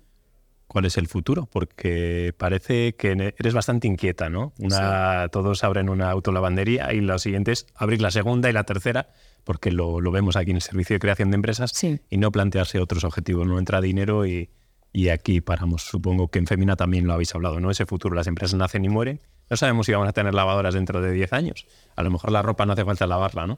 ¿Cuál 0.69 0.85
es 0.85 0.97
el 0.97 1.07
futuro? 1.07 1.49
Porque 1.51 2.31
parece 2.37 2.93
que 2.93 3.33
eres 3.39 3.53
bastante 3.55 3.87
inquieta, 3.87 4.29
¿no? 4.29 4.53
Una, 4.59 5.27
Todos 5.29 5.63
abren 5.63 5.89
una 5.89 6.11
autolavandería 6.11 6.93
y 6.93 7.01
lo 7.01 7.17
siguiente 7.17 7.53
es 7.53 7.65
abrir 7.73 8.03
la 8.03 8.11
segunda 8.11 8.51
y 8.51 8.53
la 8.53 8.65
tercera, 8.65 9.09
porque 9.43 9.71
lo, 9.71 9.99
lo 9.99 10.11
vemos 10.11 10.35
aquí 10.35 10.51
en 10.51 10.57
el 10.57 10.61
servicio 10.61 10.93
de 10.93 10.99
creación 10.99 11.31
de 11.31 11.35
empresas 11.35 11.73
y 11.83 12.17
no 12.17 12.31
plantearse 12.31 12.79
otros 12.79 13.03
objetivos. 13.03 13.47
No 13.47 13.57
entra 13.57 13.81
dinero 13.81 14.27
y, 14.27 14.51
y 14.93 15.09
aquí 15.09 15.41
paramos. 15.41 15.81
Supongo 15.81 16.29
que 16.29 16.37
en 16.37 16.45
Femina 16.45 16.75
también 16.75 17.07
lo 17.07 17.13
habéis 17.13 17.33
hablado, 17.33 17.59
¿no? 17.59 17.71
Ese 17.71 17.87
futuro, 17.87 18.13
las 18.13 18.27
empresas 18.27 18.53
nacen 18.53 18.85
y 18.85 18.89
mueren, 18.89 19.21
No 19.49 19.57
sabemos 19.57 19.87
si 19.87 19.93
vamos 19.93 20.07
a 20.07 20.13
tener 20.13 20.35
lavadoras 20.35 20.75
dentro 20.75 21.01
de 21.01 21.11
10 21.11 21.33
años. 21.33 21.65
A 21.95 22.03
lo 22.03 22.11
mejor 22.11 22.31
la 22.31 22.43
ropa 22.43 22.67
no 22.67 22.73
hace 22.73 22.85
falta 22.85 23.07
lavarla, 23.07 23.47
¿no? 23.47 23.57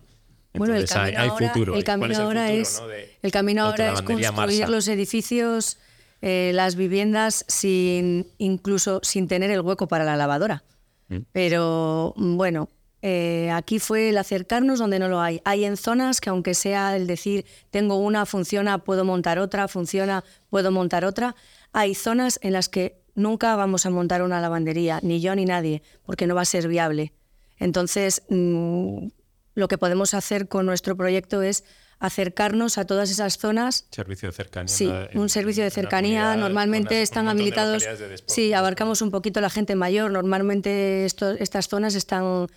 bueno, 0.54 0.76
el 0.76 0.86
camino 0.88 1.20
hay, 1.20 1.30
ahora, 1.30 1.48
futuro. 1.50 1.76
El 1.76 1.84
camino 1.84 2.18
ahora 2.18 2.52
es, 2.52 2.82
el 3.22 3.32
camino 3.32 3.64
ahora 3.64 3.94
es 3.94 4.02
construir 4.02 4.70
los 4.70 4.88
edificios, 4.88 5.78
eh, 6.22 6.52
las 6.54 6.76
viviendas 6.76 7.46
sin 7.48 8.28
incluso 8.38 9.00
sin 9.04 9.28
tener 9.28 9.52
el 9.52 9.62
hueco 9.62 9.88
para 9.88 10.04
la 10.04 10.16
lavadora. 10.16 10.64
Mm. 11.10 11.18
Pero 11.32 12.14
bueno, 12.16 12.70
eh, 13.02 13.50
aquí 13.52 13.80
fue 13.80 14.10
el 14.10 14.18
acercarnos 14.18 14.80
donde 14.80 15.00
no 15.00 15.08
lo 15.08 15.22
hay. 15.22 15.42
Hay 15.46 15.66
en 15.66 15.78
zonas 15.78 16.22
que 16.22 16.30
aunque 16.30 16.54
sea 16.54 16.96
el 16.96 17.08
decir 17.08 17.46
tengo 17.72 17.98
una, 17.98 18.26
funciona, 18.26 18.78
puedo 18.78 19.04
montar 19.04 19.40
otra, 19.40 19.68
funciona, 19.68 20.24
puedo 20.50 20.72
montar 20.72 21.06
otra, 21.06 21.36
hay 21.74 21.96
zonas 21.96 22.40
en 22.44 22.54
las 22.54 22.70
que 22.70 23.02
nunca 23.16 23.56
vamos 23.56 23.86
a 23.86 23.90
montar 23.90 24.22
una 24.22 24.42
lavandería, 24.42 25.00
ni 25.02 25.20
yo 25.22 25.36
ni 25.36 25.46
nadie, 25.46 25.82
porque 26.04 26.28
no 26.28 26.36
va 26.36 26.42
a 26.42 26.46
ser 26.46 26.68
viable. 26.68 27.14
Entonces, 27.58 28.24
mm, 28.30 29.08
lo 29.56 29.68
que 29.68 29.78
podemos 29.78 30.14
hacer 30.14 30.48
con 30.48 30.66
nuestro 30.66 30.96
proyecto 30.96 31.42
es 31.42 31.64
acercarnos 32.02 32.80
a 32.80 32.86
todas 32.86 33.12
esas 33.12 33.38
zonas. 33.38 33.86
Servicio 33.92 34.28
de 34.30 34.34
cercanía. 34.34 34.68
Sí, 34.68 34.92
un 35.14 35.30
servicio 35.30 35.64
de 35.64 35.70
cercanía. 35.70 36.36
Normalmente 36.36 37.04
están 37.04 37.30
habilitados. 37.30 37.86
Sí, 38.26 38.54
abarcamos 38.54 39.04
un 39.04 39.12
poquito 39.12 39.40
la 39.40 39.52
gente 39.52 39.76
mayor. 39.76 40.12
Normalmente 40.12 41.06
estas 41.06 41.68
zonas 41.70 41.94
están 41.94 42.48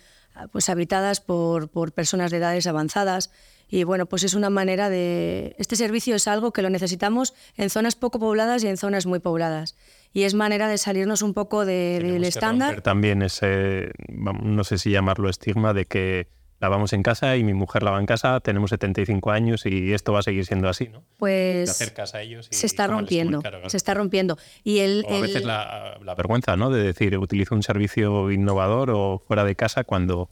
pues 0.51 0.67
habitadas 0.67 1.21
por, 1.21 1.69
por 1.69 1.93
personas 1.93 2.31
de 2.31 2.37
edades 2.37 2.65
avanzadas. 2.65 3.31
Y 3.69 3.83
bueno, 3.83 4.07
pues 4.07 4.23
es 4.23 4.33
una 4.33 4.49
manera 4.49 4.89
de... 4.89 5.55
Este 5.59 5.75
servicio 5.75 6.15
es 6.15 6.27
algo 6.27 6.51
que 6.51 6.63
lo 6.63 6.69
necesitamos 6.71 7.35
en 7.55 7.69
zonas 7.69 7.95
poco 7.95 8.19
pobladas 8.19 8.63
y 8.63 8.67
en 8.67 8.77
zonas 8.77 9.05
muy 9.05 9.19
pobladas. 9.19 9.75
Y 10.11 10.23
es 10.23 10.33
manera 10.33 10.67
de 10.67 10.79
salirnos 10.79 11.21
un 11.21 11.35
poco 11.35 11.65
del 11.65 12.23
estándar. 12.23 12.81
También 12.81 13.21
ese, 13.21 13.91
no 14.07 14.63
sé 14.63 14.79
si 14.79 14.89
llamarlo 14.89 15.29
estigma, 15.29 15.73
de 15.73 15.85
que 15.85 16.34
lavamos 16.65 16.93
en 16.93 17.03
casa 17.03 17.37
y 17.37 17.43
mi 17.43 17.53
mujer 17.53 17.83
lava 17.83 17.99
en 17.99 18.07
casa, 18.07 18.39
tenemos 18.39 18.71
75 18.71 19.29
años 19.29 19.67
y 19.67 19.93
esto 19.93 20.13
va 20.13 20.19
a 20.19 20.23
seguir 20.23 20.47
siendo 20.47 20.67
así, 20.67 20.87
¿no? 20.87 21.03
Pues 21.17 21.79
a 22.13 22.21
ellos 22.21 22.47
se 22.49 22.65
está 22.65 22.87
rompiendo, 22.87 23.43
se 23.67 23.77
está 23.77 23.93
rompiendo. 23.93 24.39
Y 24.63 24.79
el, 24.79 25.05
a 25.07 25.19
veces 25.21 25.45
la, 25.45 25.99
la, 26.03 26.15
vergüenza, 26.15 26.57
¿no? 26.57 26.71
De 26.71 26.81
decir, 26.81 27.15
utilizo 27.19 27.53
un 27.53 27.61
servicio 27.61 28.31
innovador 28.31 28.89
o 28.89 29.21
fuera 29.27 29.43
de 29.43 29.55
casa 29.55 29.83
cuando, 29.83 30.31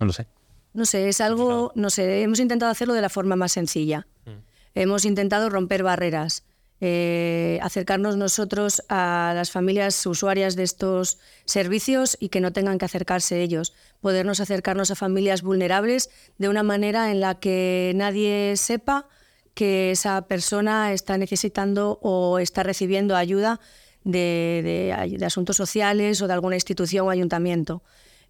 no 0.00 0.06
lo 0.06 0.12
sé. 0.12 0.26
No 0.72 0.84
sé, 0.84 1.08
es 1.08 1.20
algo, 1.20 1.70
no 1.76 1.90
sé, 1.90 2.22
hemos 2.22 2.40
intentado 2.40 2.72
hacerlo 2.72 2.94
de 2.94 3.00
la 3.00 3.08
forma 3.08 3.36
más 3.36 3.52
sencilla. 3.52 4.08
Mm. 4.26 4.30
Hemos 4.74 5.04
intentado 5.04 5.48
romper 5.48 5.84
barreras. 5.84 6.44
Eh, 6.80 7.58
acercarnos 7.60 8.16
nosotros 8.16 8.84
a 8.88 9.32
las 9.34 9.50
familias 9.50 10.06
usuarias 10.06 10.54
de 10.54 10.62
estos 10.62 11.18
servicios 11.44 12.16
y 12.20 12.28
que 12.28 12.40
no 12.40 12.52
tengan 12.52 12.78
que 12.78 12.84
acercarse 12.84 13.42
ellos. 13.42 13.74
Podernos 14.00 14.38
acercarnos 14.38 14.92
a 14.92 14.94
familias 14.94 15.42
vulnerables 15.42 16.08
de 16.38 16.48
una 16.48 16.62
manera 16.62 17.10
en 17.10 17.20
la 17.20 17.40
que 17.40 17.92
nadie 17.96 18.56
sepa 18.56 19.08
que 19.54 19.90
esa 19.90 20.22
persona 20.22 20.92
está 20.92 21.18
necesitando 21.18 21.98
o 22.00 22.38
está 22.38 22.62
recibiendo 22.62 23.16
ayuda 23.16 23.58
de, 24.04 25.20
asuntos 25.26 25.56
sociales 25.56 26.22
o 26.22 26.28
de 26.28 26.32
alguna 26.32 26.54
institución 26.54 27.08
o 27.08 27.10
ayuntamiento. 27.10 27.82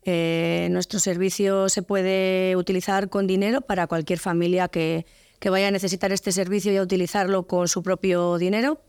Eh, 0.05 0.69
nuestro 0.71 1.01
servicio 1.01 1.69
se 1.69 1.83
puede 1.83 2.57
utilizar 2.57 3.11
con 3.11 3.27
dinero 3.27 3.61
para 3.61 3.87
cualquier 3.89 4.19
familia 4.19 4.69
que, 4.69 5.05
que 5.39 5.51
vaya 5.51 5.69
a 5.69 5.71
necesitar 5.71 6.13
este 6.13 6.33
servicio 6.33 6.73
y 6.73 6.77
a 6.77 6.83
utilizarlo 6.83 7.47
con 7.47 7.69
su 7.69 7.83
propio 7.83 8.39
dinero 8.39 8.81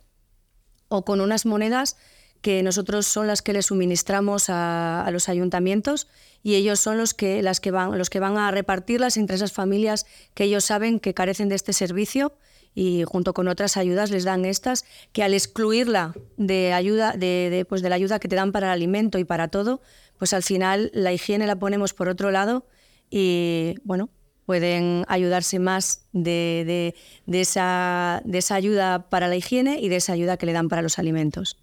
o 0.87 1.05
con 1.05 1.21
unas 1.21 1.45
monedas 1.45 1.97
que 2.41 2.63
nosotros 2.63 3.05
son 3.05 3.27
las 3.27 3.41
que 3.41 3.53
le 3.53 3.61
suministramos 3.61 4.45
a, 4.47 5.07
los 5.11 5.29
ayuntamientos 5.29 6.07
y 6.41 6.55
ellos 6.55 6.79
son 6.79 6.97
los 6.97 7.13
que, 7.13 7.41
las 7.41 7.59
que 7.59 7.71
van, 7.71 7.97
los 7.97 8.09
que 8.09 8.19
van 8.19 8.37
a 8.37 8.49
repartirlas 8.51 9.17
entre 9.17 9.35
esas 9.35 9.51
familias 9.51 10.05
que 10.33 10.45
ellos 10.45 10.63
saben 10.65 10.99
que 10.99 11.13
carecen 11.13 11.49
de 11.49 11.55
este 11.55 11.73
servicio 11.73 12.33
y 12.75 13.03
junto 13.03 13.33
con 13.33 13.47
otras 13.47 13.77
ayudas 13.77 14.09
les 14.09 14.23
dan 14.23 14.45
estas 14.45 14.85
que 15.11 15.23
al 15.23 15.33
excluirla 15.33 16.13
de 16.37 16.71
ayuda 16.71 17.13
de, 17.13 17.65
pues 17.67 17.81
de 17.81 17.89
la 17.89 17.95
ayuda 17.95 18.19
que 18.19 18.27
te 18.27 18.35
dan 18.35 18.51
para 18.51 18.67
el 18.67 18.73
alimento 18.73 19.19
y 19.19 19.25
para 19.25 19.49
todo 19.49 19.81
pues 20.17 20.33
al 20.33 20.43
final 20.43 20.91
la 20.93 21.11
higiene 21.11 21.45
la 21.45 21.57
ponemos 21.57 21.93
por 21.93 22.07
otro 22.07 22.31
lado 22.31 22.65
y 23.09 23.75
bueno 23.83 24.09
pueden 24.49 25.05
ayudarse 25.07 25.59
más 25.59 26.07
de, 26.11 26.95
esa, 27.27 28.19
de 28.25 28.39
esa 28.39 28.55
ayuda 28.55 29.07
para 29.07 29.27
la 29.27 29.35
higiene 29.35 29.79
y 29.79 29.89
de 29.89 29.97
esa 29.97 30.13
ayuda 30.13 30.37
que 30.37 30.47
le 30.47 30.53
dan 30.53 30.69
para 30.69 30.81
los 30.81 30.97
alimentos. 30.97 31.59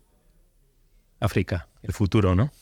África, 1.18 1.66
el 1.82 1.92
futuro, 1.92 2.36
¿no? 2.36 2.52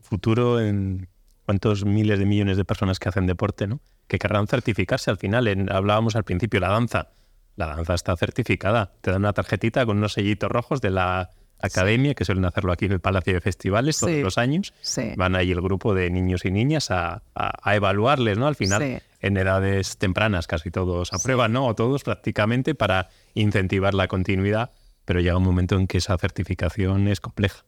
Futuro 0.00 0.60
en 0.60 1.06
cuántos 1.46 1.84
miles 1.84 2.18
de 2.18 2.26
millones 2.26 2.56
de 2.56 2.64
personas 2.64 2.98
que 2.98 3.10
hacen 3.10 3.28
deporte, 3.28 3.68
¿no? 3.68 3.78
Que 4.08 4.18
querrán 4.18 4.48
certificarse 4.48 5.08
al 5.08 5.18
final. 5.18 5.46
hablábamos 5.70 6.16
al 6.16 6.24
principio, 6.24 6.58
la 6.58 6.70
danza. 6.70 7.10
La 7.54 7.68
danza 7.68 7.94
está 7.94 8.16
certificada. 8.16 8.90
Te 9.02 9.12
dan 9.12 9.20
una 9.20 9.34
tarjetita 9.34 9.86
con 9.86 9.98
unos 9.98 10.14
sellitos 10.14 10.50
rojos 10.50 10.80
de 10.80 10.90
la 10.90 11.30
academia, 11.60 12.14
que 12.14 12.24
suelen 12.24 12.44
hacerlo 12.44 12.72
aquí 12.72 12.86
en 12.86 12.92
el 12.92 13.00
Palacio 13.00 13.34
de 13.34 13.40
Festivales 13.40 14.00
todos 14.00 14.16
los 14.16 14.36
años. 14.36 14.74
Van 15.16 15.36
ahí 15.36 15.52
el 15.52 15.60
grupo 15.60 15.94
de 15.94 16.10
niños 16.10 16.44
y 16.44 16.50
niñas 16.50 16.90
a, 16.90 17.22
evaluarles, 17.66 18.36
¿no? 18.36 18.48
Al 18.48 18.56
final, 18.56 19.00
en 19.20 19.36
edades 19.36 19.98
tempranas 19.98 20.46
casi 20.46 20.70
todos 20.70 21.12
aprueban, 21.12 21.52
¿no? 21.52 21.66
O 21.66 21.74
todos 21.74 22.04
prácticamente 22.04 22.74
para 22.74 23.08
incentivar 23.34 23.94
la 23.94 24.08
continuidad, 24.08 24.72
pero 25.04 25.20
llega 25.20 25.36
un 25.36 25.44
momento 25.44 25.76
en 25.76 25.86
que 25.86 25.98
esa 25.98 26.16
certificación 26.18 27.08
es 27.08 27.20
compleja. 27.20 27.64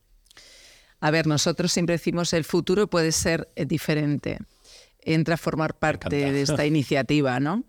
A 1.00 1.10
ver, 1.10 1.26
nosotros 1.26 1.72
siempre 1.72 1.94
decimos 1.94 2.32
el 2.32 2.44
futuro 2.44 2.88
puede 2.88 3.12
ser 3.12 3.50
eh, 3.56 3.64
diferente. 3.64 4.38
Entra 5.00 5.34
a 5.34 5.38
formar 5.38 5.78
parte 5.78 6.30
de 6.30 6.42
esta 6.42 6.66
iniciativa, 6.66 7.40
¿no? 7.40 7.64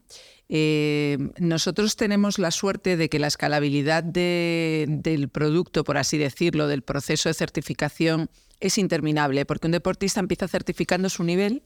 Eh, 0.53 1.17
nosotros 1.39 1.95
tenemos 1.95 2.37
la 2.37 2.51
suerte 2.51 2.97
de 2.97 3.07
que 3.07 3.19
la 3.19 3.27
escalabilidad 3.27 4.03
del 4.03 5.29
producto, 5.29 5.85
por 5.85 5.97
así 5.97 6.17
decirlo, 6.17 6.67
del 6.67 6.81
proceso 6.81 7.29
de 7.29 7.33
certificación, 7.33 8.29
es 8.59 8.77
interminable, 8.77 9.45
porque 9.45 9.67
un 9.67 9.71
deportista 9.71 10.19
empieza 10.19 10.49
certificando 10.49 11.09
su 11.09 11.23
nivel. 11.23 11.63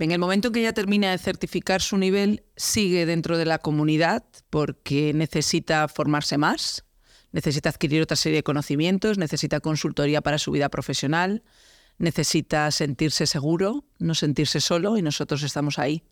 En 0.00 0.12
el 0.12 0.18
momento 0.18 0.48
en 0.48 0.54
que 0.54 0.62
ya 0.62 0.72
termina 0.72 1.10
de 1.10 1.18
certificar 1.18 1.82
su 1.82 1.98
nivel, 1.98 2.42
sigue 2.56 3.04
dentro 3.04 3.36
de 3.36 3.44
la 3.44 3.58
comunidad 3.58 4.24
porque 4.48 5.12
necesita 5.12 5.88
formarse 5.88 6.38
más, 6.38 6.84
necesita 7.32 7.68
adquirir 7.68 8.00
otra 8.00 8.16
serie 8.16 8.38
de 8.38 8.42
conocimientos, 8.42 9.18
necesita 9.18 9.60
consultoría 9.60 10.22
para 10.22 10.38
su 10.38 10.52
vida 10.52 10.70
profesional, 10.70 11.42
necesita 11.98 12.70
sentirse 12.70 13.26
seguro, 13.26 13.84
no 13.98 14.14
sentirse 14.14 14.62
solo 14.62 14.96
y 14.96 15.02
nosotros 15.02 15.42
estamos 15.42 15.78
ahí. 15.78 16.02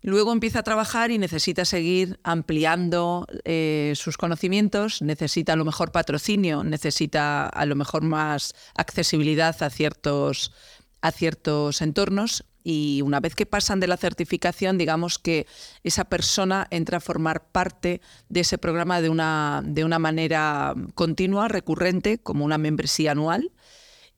Luego 0.00 0.32
empieza 0.32 0.60
a 0.60 0.62
trabajar 0.62 1.10
y 1.10 1.18
necesita 1.18 1.66
seguir 1.66 2.18
ampliando 2.22 3.26
eh, 3.44 3.92
sus 3.96 4.16
conocimientos, 4.16 5.02
necesita 5.02 5.52
a 5.52 5.56
lo 5.56 5.66
mejor 5.66 5.92
patrocinio, 5.92 6.64
necesita 6.64 7.50
a 7.50 7.66
lo 7.66 7.76
mejor 7.76 8.02
más 8.02 8.54
accesibilidad 8.74 9.62
a 9.62 9.68
ciertos, 9.68 10.52
a 11.02 11.12
ciertos 11.12 11.82
entornos 11.82 12.46
y 12.64 13.02
una 13.02 13.20
vez 13.20 13.34
que 13.34 13.44
pasan 13.44 13.78
de 13.78 13.86
la 13.86 13.98
certificación, 13.98 14.78
digamos 14.78 15.18
que 15.18 15.46
esa 15.84 16.06
persona 16.06 16.66
entra 16.70 16.96
a 16.96 17.00
formar 17.00 17.46
parte 17.52 18.00
de 18.30 18.40
ese 18.40 18.56
programa 18.56 19.02
de 19.02 19.10
una, 19.10 19.62
de 19.64 19.84
una 19.84 19.98
manera 19.98 20.74
continua, 20.94 21.46
recurrente, 21.48 22.18
como 22.18 22.44
una 22.44 22.56
membresía 22.56 23.12
anual 23.12 23.52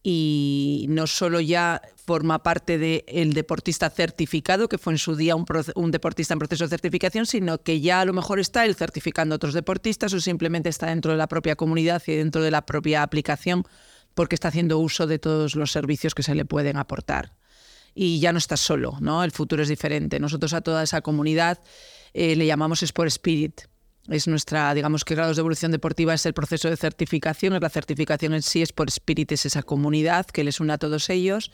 y 0.09 0.87
no 0.89 1.09
solo 1.09 1.41
ya 1.41 1.83
forma 1.97 2.45
parte 2.45 2.79
del 2.79 3.33
deportista 3.35 3.91
certificado, 3.91 4.69
que 4.69 4.79
fue 4.79 4.93
en 4.93 4.99
su 4.99 5.17
día 5.17 5.35
un, 5.35 5.45
un, 5.75 5.91
deportista 5.91 6.33
en 6.33 6.39
proceso 6.39 6.63
de 6.63 6.71
certificación, 6.71 7.27
sino 7.27 7.59
que 7.59 7.81
ya 7.81 8.03
a 8.03 8.05
lo 8.05 8.13
mejor 8.13 8.39
está 8.39 8.65
él 8.65 8.77
certificando 8.77 9.35
a 9.35 9.37
otros 9.37 9.55
deportistas 9.55 10.13
o 10.13 10.21
simplemente 10.21 10.69
está 10.69 10.87
dentro 10.87 11.11
de 11.11 11.19
la 11.19 11.27
propia 11.27 11.57
comunidad 11.57 12.01
y 12.07 12.13
dentro 12.13 12.41
de 12.43 12.53
la 12.53 12.65
propia 12.65 13.03
aplicación 13.03 13.65
porque 14.15 14.37
está 14.37 14.49
haciendo 14.49 14.79
uso 14.79 15.09
de 15.09 15.19
todos 15.19 15.57
los 15.57 15.73
servicios 15.73 16.15
que 16.15 16.23
se 16.23 16.37
le 16.37 16.45
pueden 16.45 16.77
aportar. 16.77 17.33
Y 17.99 18.21
ya 18.21 18.31
no 18.31 18.39
está 18.39 18.59
solo, 18.59 18.99
¿no? 19.01 19.25
El 19.25 19.33
futuro 19.33 19.63
es 19.63 19.71
diferente. 19.71 20.21
Nosotros 20.21 20.53
a 20.53 20.61
toda 20.61 20.83
esa 20.83 21.01
comunidad 21.01 21.59
eh, 22.13 22.37
le 22.37 22.45
llamamos 22.45 22.83
Sport 22.83 23.09
Spirit 23.09 23.63
es 24.09 24.29
nuestra, 24.29 24.73
digamos 24.75 25.05
que 25.05 25.15
grados 25.15 25.37
de 25.37 25.41
evolución 25.41 25.73
deportiva 25.73 26.15
es 26.15 26.25
el 26.27 26.33
proceso 26.35 26.71
de 26.71 26.77
certificación, 26.77 27.55
es 27.55 27.61
la 27.61 27.71
certificación 27.71 28.35
en 28.35 28.43
sí, 28.43 28.63
es 28.63 28.73
por 28.73 28.89
Spirit, 28.89 29.33
es 29.33 29.47
esa 29.47 29.63
comunidad 29.63 30.27
que 30.27 30.45
les 30.45 30.61
une 30.61 30.73
a 30.73 30.79
todos 30.79 31.11
ellos. 31.11 31.51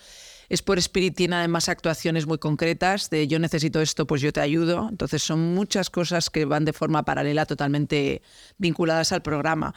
Sport 0.51 0.81
Spirit 0.81 1.17
tiene 1.17 1.37
además 1.37 1.71
actuaciones 1.71 2.27
muy 2.27 2.37
concretas 2.37 3.09
de 3.09 3.27
yo 3.27 3.39
necesito 3.39 3.81
esto, 3.81 4.07
pues 4.07 4.21
yo 4.21 4.35
te 4.35 4.41
ayudo. 4.41 4.87
Entonces 4.91 5.23
son 5.23 5.55
muchas 5.55 5.89
cosas 5.89 6.29
que 6.29 6.45
van 6.45 6.67
de 6.67 6.75
forma 6.75 7.05
paralela 7.05 7.47
totalmente 7.47 8.21
vinculadas 8.59 9.13
al 9.13 9.23
programa. 9.23 9.75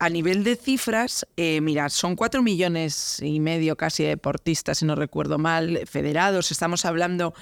A 0.00 0.10
nivel 0.10 0.44
de 0.44 0.54
cifras, 0.54 1.26
eh, 1.36 1.60
son 1.88 2.14
cuatro 2.14 2.40
millones 2.40 3.18
y 3.20 3.40
medio 3.40 3.76
casi 3.76 4.04
de 4.04 4.10
deportistas, 4.10 4.78
si 4.78 4.84
no 4.84 4.94
recuerdo 4.94 5.38
mal, 5.38 5.80
federados. 5.90 6.52
Estamos 6.52 6.84
hablando 6.84 7.34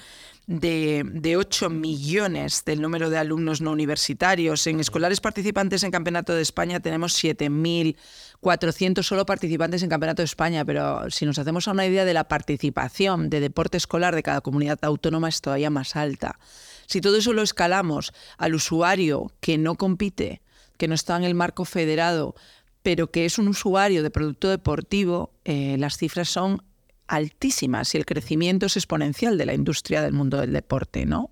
de, 0.47 1.03
de 1.05 1.37
8 1.37 1.69
millones 1.69 2.63
del 2.65 2.81
número 2.81 3.11
de 3.11 3.19
alumnos 3.19 3.61
no 3.61 3.69
universitarios. 3.71 4.65
En 4.65 4.79
escolares 4.79 5.21
participantes 5.21 5.83
en 5.83 5.91
Campeonato 5.91 6.33
de 6.33 6.41
España 6.41 6.79
tenemos 6.79 7.23
7.400 7.23 9.03
solo 9.03 9.23
participantes 9.27 9.83
en 9.83 9.89
Campeonato 9.89 10.23
de 10.23 10.25
España, 10.25 10.65
pero 10.65 11.11
si 11.11 11.27
nos 11.27 11.37
hacemos 11.37 11.67
una 11.67 11.85
idea 11.85 12.05
de 12.05 12.15
la 12.15 12.27
participación 12.27 13.29
de 13.29 13.39
deporte 13.39 13.77
escolar 13.77 14.15
de 14.15 14.23
cada 14.23 14.41
comunidad 14.41 14.79
autónoma 14.81 15.29
es 15.29 15.41
todavía 15.41 15.69
más 15.69 15.95
alta. 15.95 16.39
Si 16.87 17.01
todo 17.01 17.17
eso 17.17 17.33
lo 17.33 17.43
escalamos 17.43 18.13
al 18.39 18.55
usuario 18.55 19.31
que 19.41 19.59
no 19.59 19.75
compite, 19.75 20.41
que 20.77 20.87
no 20.87 20.95
está 20.95 21.17
en 21.17 21.23
el 21.23 21.35
marco 21.35 21.65
federado, 21.65 22.35
pero 22.83 23.11
que 23.11 23.25
es 23.25 23.37
un 23.37 23.47
usuario 23.47 24.03
de 24.03 24.09
producto 24.09 24.49
deportivo, 24.49 25.33
eh, 25.43 25.75
las 25.77 25.97
cifras 25.97 26.29
son 26.29 26.63
altísimas 27.07 27.93
y 27.93 27.97
el 27.97 28.05
crecimiento 28.05 28.65
es 28.65 28.77
exponencial 28.77 29.37
de 29.37 29.45
la 29.45 29.53
industria 29.53 30.01
del 30.01 30.13
mundo 30.13 30.37
del 30.37 30.53
deporte, 30.53 31.05
¿no? 31.05 31.31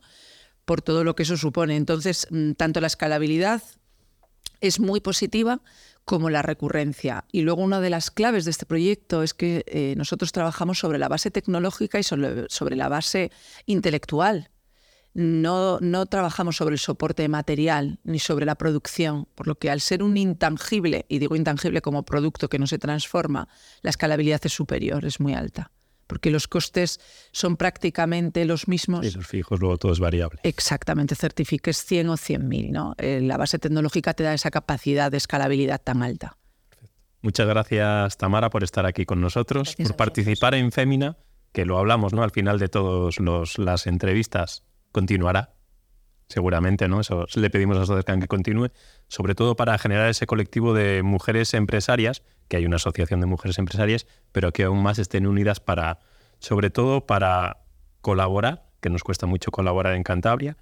Por 0.66 0.82
todo 0.82 1.04
lo 1.04 1.16
que 1.16 1.24
eso 1.24 1.38
supone. 1.38 1.76
Entonces, 1.76 2.28
mm, 2.30 2.54
tanto 2.54 2.82
la 2.82 2.88
escalabilidad 2.88 3.62
es 4.62 4.80
muy 4.80 5.00
positiva 5.00 5.62
como 6.06 6.30
la 6.30 6.42
recurrencia. 6.42 7.26
Y 7.32 7.42
luego 7.42 7.62
una 7.62 7.82
de 7.82 7.90
las 7.90 8.12
claves 8.12 8.46
de 8.46 8.52
este 8.52 8.66
proyecto 8.66 9.24
es 9.24 9.34
que 9.34 9.64
eh, 9.68 9.96
nosotros 9.98 10.32
trabajamos 10.32 10.80
sobre 10.80 11.00
la 11.00 11.08
base 11.08 11.32
tecnológica 11.32 12.00
y 12.00 12.04
sobre 12.04 12.76
la 12.76 12.90
base 12.90 13.32
intelectual 13.66 14.50
no, 15.16 15.80
no 15.80 16.06
trabajamos 16.06 16.58
sobre 16.58 16.74
el 16.74 16.80
soporte 16.80 17.28
material 17.30 18.00
ni 18.04 18.20
sobre 18.20 18.46
la 18.46 18.56
producción, 18.56 19.28
por 19.34 19.48
lo 19.48 19.56
que 19.56 19.72
al 19.72 19.80
ser 19.80 20.04
un 20.04 20.18
intangible, 20.18 21.06
y 21.08 21.20
digo 21.20 21.38
intangible 21.38 21.82
como 21.82 22.04
producto 22.04 22.50
que 22.50 22.60
no 22.60 22.68
se 22.68 22.78
transforma, 22.78 23.48
la 23.82 23.90
escalabilidad 23.90 24.42
es 24.44 24.54
superior, 24.54 25.06
es 25.06 25.20
muy 25.20 25.34
alta 25.34 25.72
porque 26.08 26.30
los 26.30 26.48
costes 26.48 27.00
son 27.32 27.58
prácticamente 27.58 28.46
los 28.46 28.68
mismos. 28.68 29.04
Y 29.04 29.10
los 29.10 29.26
fijos, 29.26 29.60
luego 29.60 29.80
todo 29.80 29.92
es 29.92 30.00
variable. 30.00 30.40
Exactamente, 30.44 31.16
certifiques 31.16 31.84
100 31.84 32.10
o 32.10 32.14
100.000. 32.14 32.70
¿no? 32.70 32.94
Eh, 33.00 33.22
la 33.24 33.38
base 33.38 33.58
tecnológica 33.58 34.14
te 34.14 34.22
da 34.24 34.36
esa 34.36 34.52
capacidad 34.52 35.10
de 35.10 35.18
escalabilidad 35.18 35.82
tan 35.82 36.04
alta. 36.04 36.38
Muchas 37.24 37.48
gracias, 37.48 38.18
Tamara, 38.18 38.52
por 38.52 38.64
estar 38.64 38.86
aquí 38.86 39.06
con 39.08 39.20
nosotros, 39.20 39.76
por 39.76 39.96
participar 39.96 40.54
en 40.54 40.72
Fémina, 40.72 41.18
que 41.54 41.66
lo 41.66 41.80
hablamos 41.80 42.14
¿no? 42.14 42.22
al 42.22 42.30
final 42.30 42.60
de 42.60 42.68
todas 42.68 43.18
las 43.58 43.88
entrevistas 43.88 44.64
continuará, 44.96 45.52
seguramente, 46.30 46.88
¿no? 46.88 47.02
Eso 47.02 47.26
le 47.36 47.50
pedimos 47.50 47.78
a 47.78 47.86
Sodercan 47.86 48.22
que 48.22 48.30
continúe, 48.30 48.70
sobre 49.10 49.36
todo 49.36 49.58
para 49.58 49.78
generar 49.78 50.10
ese 50.10 50.26
colectivo 50.26 50.74
de 50.74 51.04
mujeres 51.04 51.54
empresarias, 51.54 52.24
que 52.48 52.56
hay 52.56 52.66
una 52.66 52.78
asociación 52.78 53.20
de 53.20 53.26
mujeres 53.26 53.60
empresarias, 53.60 54.08
pero 54.32 54.54
que 54.54 54.64
aún 54.64 54.82
más 54.82 54.98
estén 54.98 55.28
unidas 55.28 55.60
para, 55.60 56.00
sobre 56.40 56.70
todo 56.70 57.06
para 57.06 57.58
colaborar, 58.00 58.70
que 58.80 58.90
nos 58.90 59.04
cuesta 59.04 59.26
mucho 59.26 59.52
colaborar 59.52 59.96
en 59.96 60.04
Cantabria, 60.04 60.56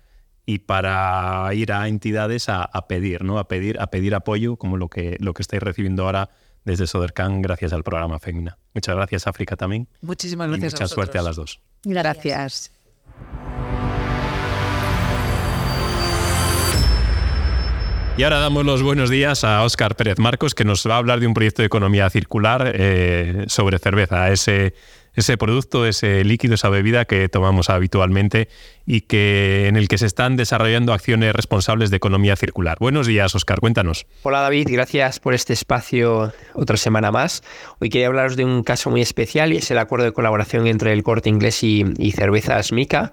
y 0.48 0.60
para 0.60 1.54
ir 1.54 1.72
a 1.72 1.88
entidades 1.88 2.50
a, 2.50 2.68
pedir, 2.88 3.24
¿no? 3.24 3.38
A 3.38 3.48
pedir, 3.48 3.80
a 3.80 3.92
pedir 3.92 4.16
apoyo, 4.16 4.56
como 4.58 4.78
lo 4.78 4.90
que, 4.90 5.16
lo 5.20 5.36
que 5.36 5.44
estáis 5.44 5.62
recibiendo 5.62 6.06
ahora 6.06 6.32
desde 6.66 6.88
Sodercan 6.88 7.44
gracias 7.44 7.72
al 7.72 7.84
programa 7.84 8.18
Femina. 8.18 8.58
Muchas 8.74 8.96
gracias, 8.96 9.28
África, 9.28 9.56
también. 9.56 9.88
Muchísimas 10.02 10.48
gracias. 10.48 10.74
Y 10.74 10.76
mucha 10.76 10.88
suerte 10.88 11.20
a 11.20 11.22
las 11.22 11.36
dos. 11.36 11.62
gracias. 11.84 12.72
Y 18.16 18.22
ahora 18.22 18.38
damos 18.38 18.64
los 18.64 18.84
buenos 18.84 19.10
días 19.10 19.44
a 19.44 19.64
Óscar 19.64 19.96
Pérez 19.96 20.20
Marcos, 20.20 20.54
que 20.54 20.64
nos 20.64 20.88
va 20.88 20.96
a 20.96 20.98
hablar 21.00 21.20
de 21.20 21.26
un 21.26 21.34
proyecto 21.34 21.64
de 21.64 21.66
economía 21.66 22.08
circular 22.12 22.72
eh, 22.76 23.46
sobre 23.48 23.80
cerveza, 23.80 24.32
ese, 24.32 24.76
ese 25.16 25.36
producto, 25.36 25.88
ese 25.88 26.24
líquido, 26.24 26.54
esa 26.54 26.70
bebida 26.70 27.06
que 27.06 27.28
tomamos 27.28 27.72
habitualmente 27.72 28.50
y 28.86 29.02
que 29.02 29.68
en 29.68 29.78
el 29.78 29.88
que 29.88 29.98
se 29.98 30.06
están 30.06 30.36
desarrollando 30.36 30.94
acciones 30.94 31.34
responsables 31.34 31.90
de 31.90 31.98
economía 31.98 32.36
circular. 32.36 32.78
Buenos 32.80 33.08
días, 33.08 33.34
Óscar, 33.34 33.60
cuéntanos. 33.60 34.06
Hola 34.22 34.42
David, 34.42 34.68
gracias 34.70 35.20
por 35.20 35.34
este 35.34 35.54
espacio 35.54 36.32
otra 36.54 36.78
semana 36.78 37.12
más. 37.12 37.42
Hoy 37.80 37.90
quería 37.90 38.08
hablaros 38.08 38.36
de 38.36 38.46
un 38.46 38.62
caso 38.62 38.92
muy 38.92 39.02
especial 39.02 39.54
y 39.54 39.58
es 39.58 39.72
el 39.72 39.80
acuerdo 39.80 40.06
de 40.06 40.14
colaboración 40.14 40.68
entre 40.68 40.94
el 40.94 41.02
Corte 41.02 41.30
Inglés 41.30 41.64
y, 41.64 41.84
y 41.98 42.12
Cervezas 42.12 42.72
Mica. 42.74 43.12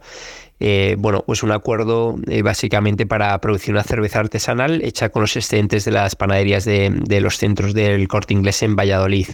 Eh, 0.63 0.97
bueno, 0.99 1.25
pues 1.27 1.43
un 1.43 1.53
acuerdo 1.53 2.19
eh, 2.29 2.43
básicamente 2.43 3.07
para 3.07 3.37
producir 3.41 3.73
una 3.73 3.83
cerveza 3.83 4.21
artesanal 4.21 4.83
hecha 4.85 5.09
con 5.09 5.23
los 5.23 5.35
excedentes 5.35 5.87
de 5.87 5.91
las 5.91 6.17
panaderías 6.17 6.67
de, 6.67 7.21
los 7.21 7.39
centros 7.39 7.73
del 7.73 8.07
corte 8.09 8.35
inglés 8.35 8.63
en 8.63 8.77
Valladolid. 8.77 9.27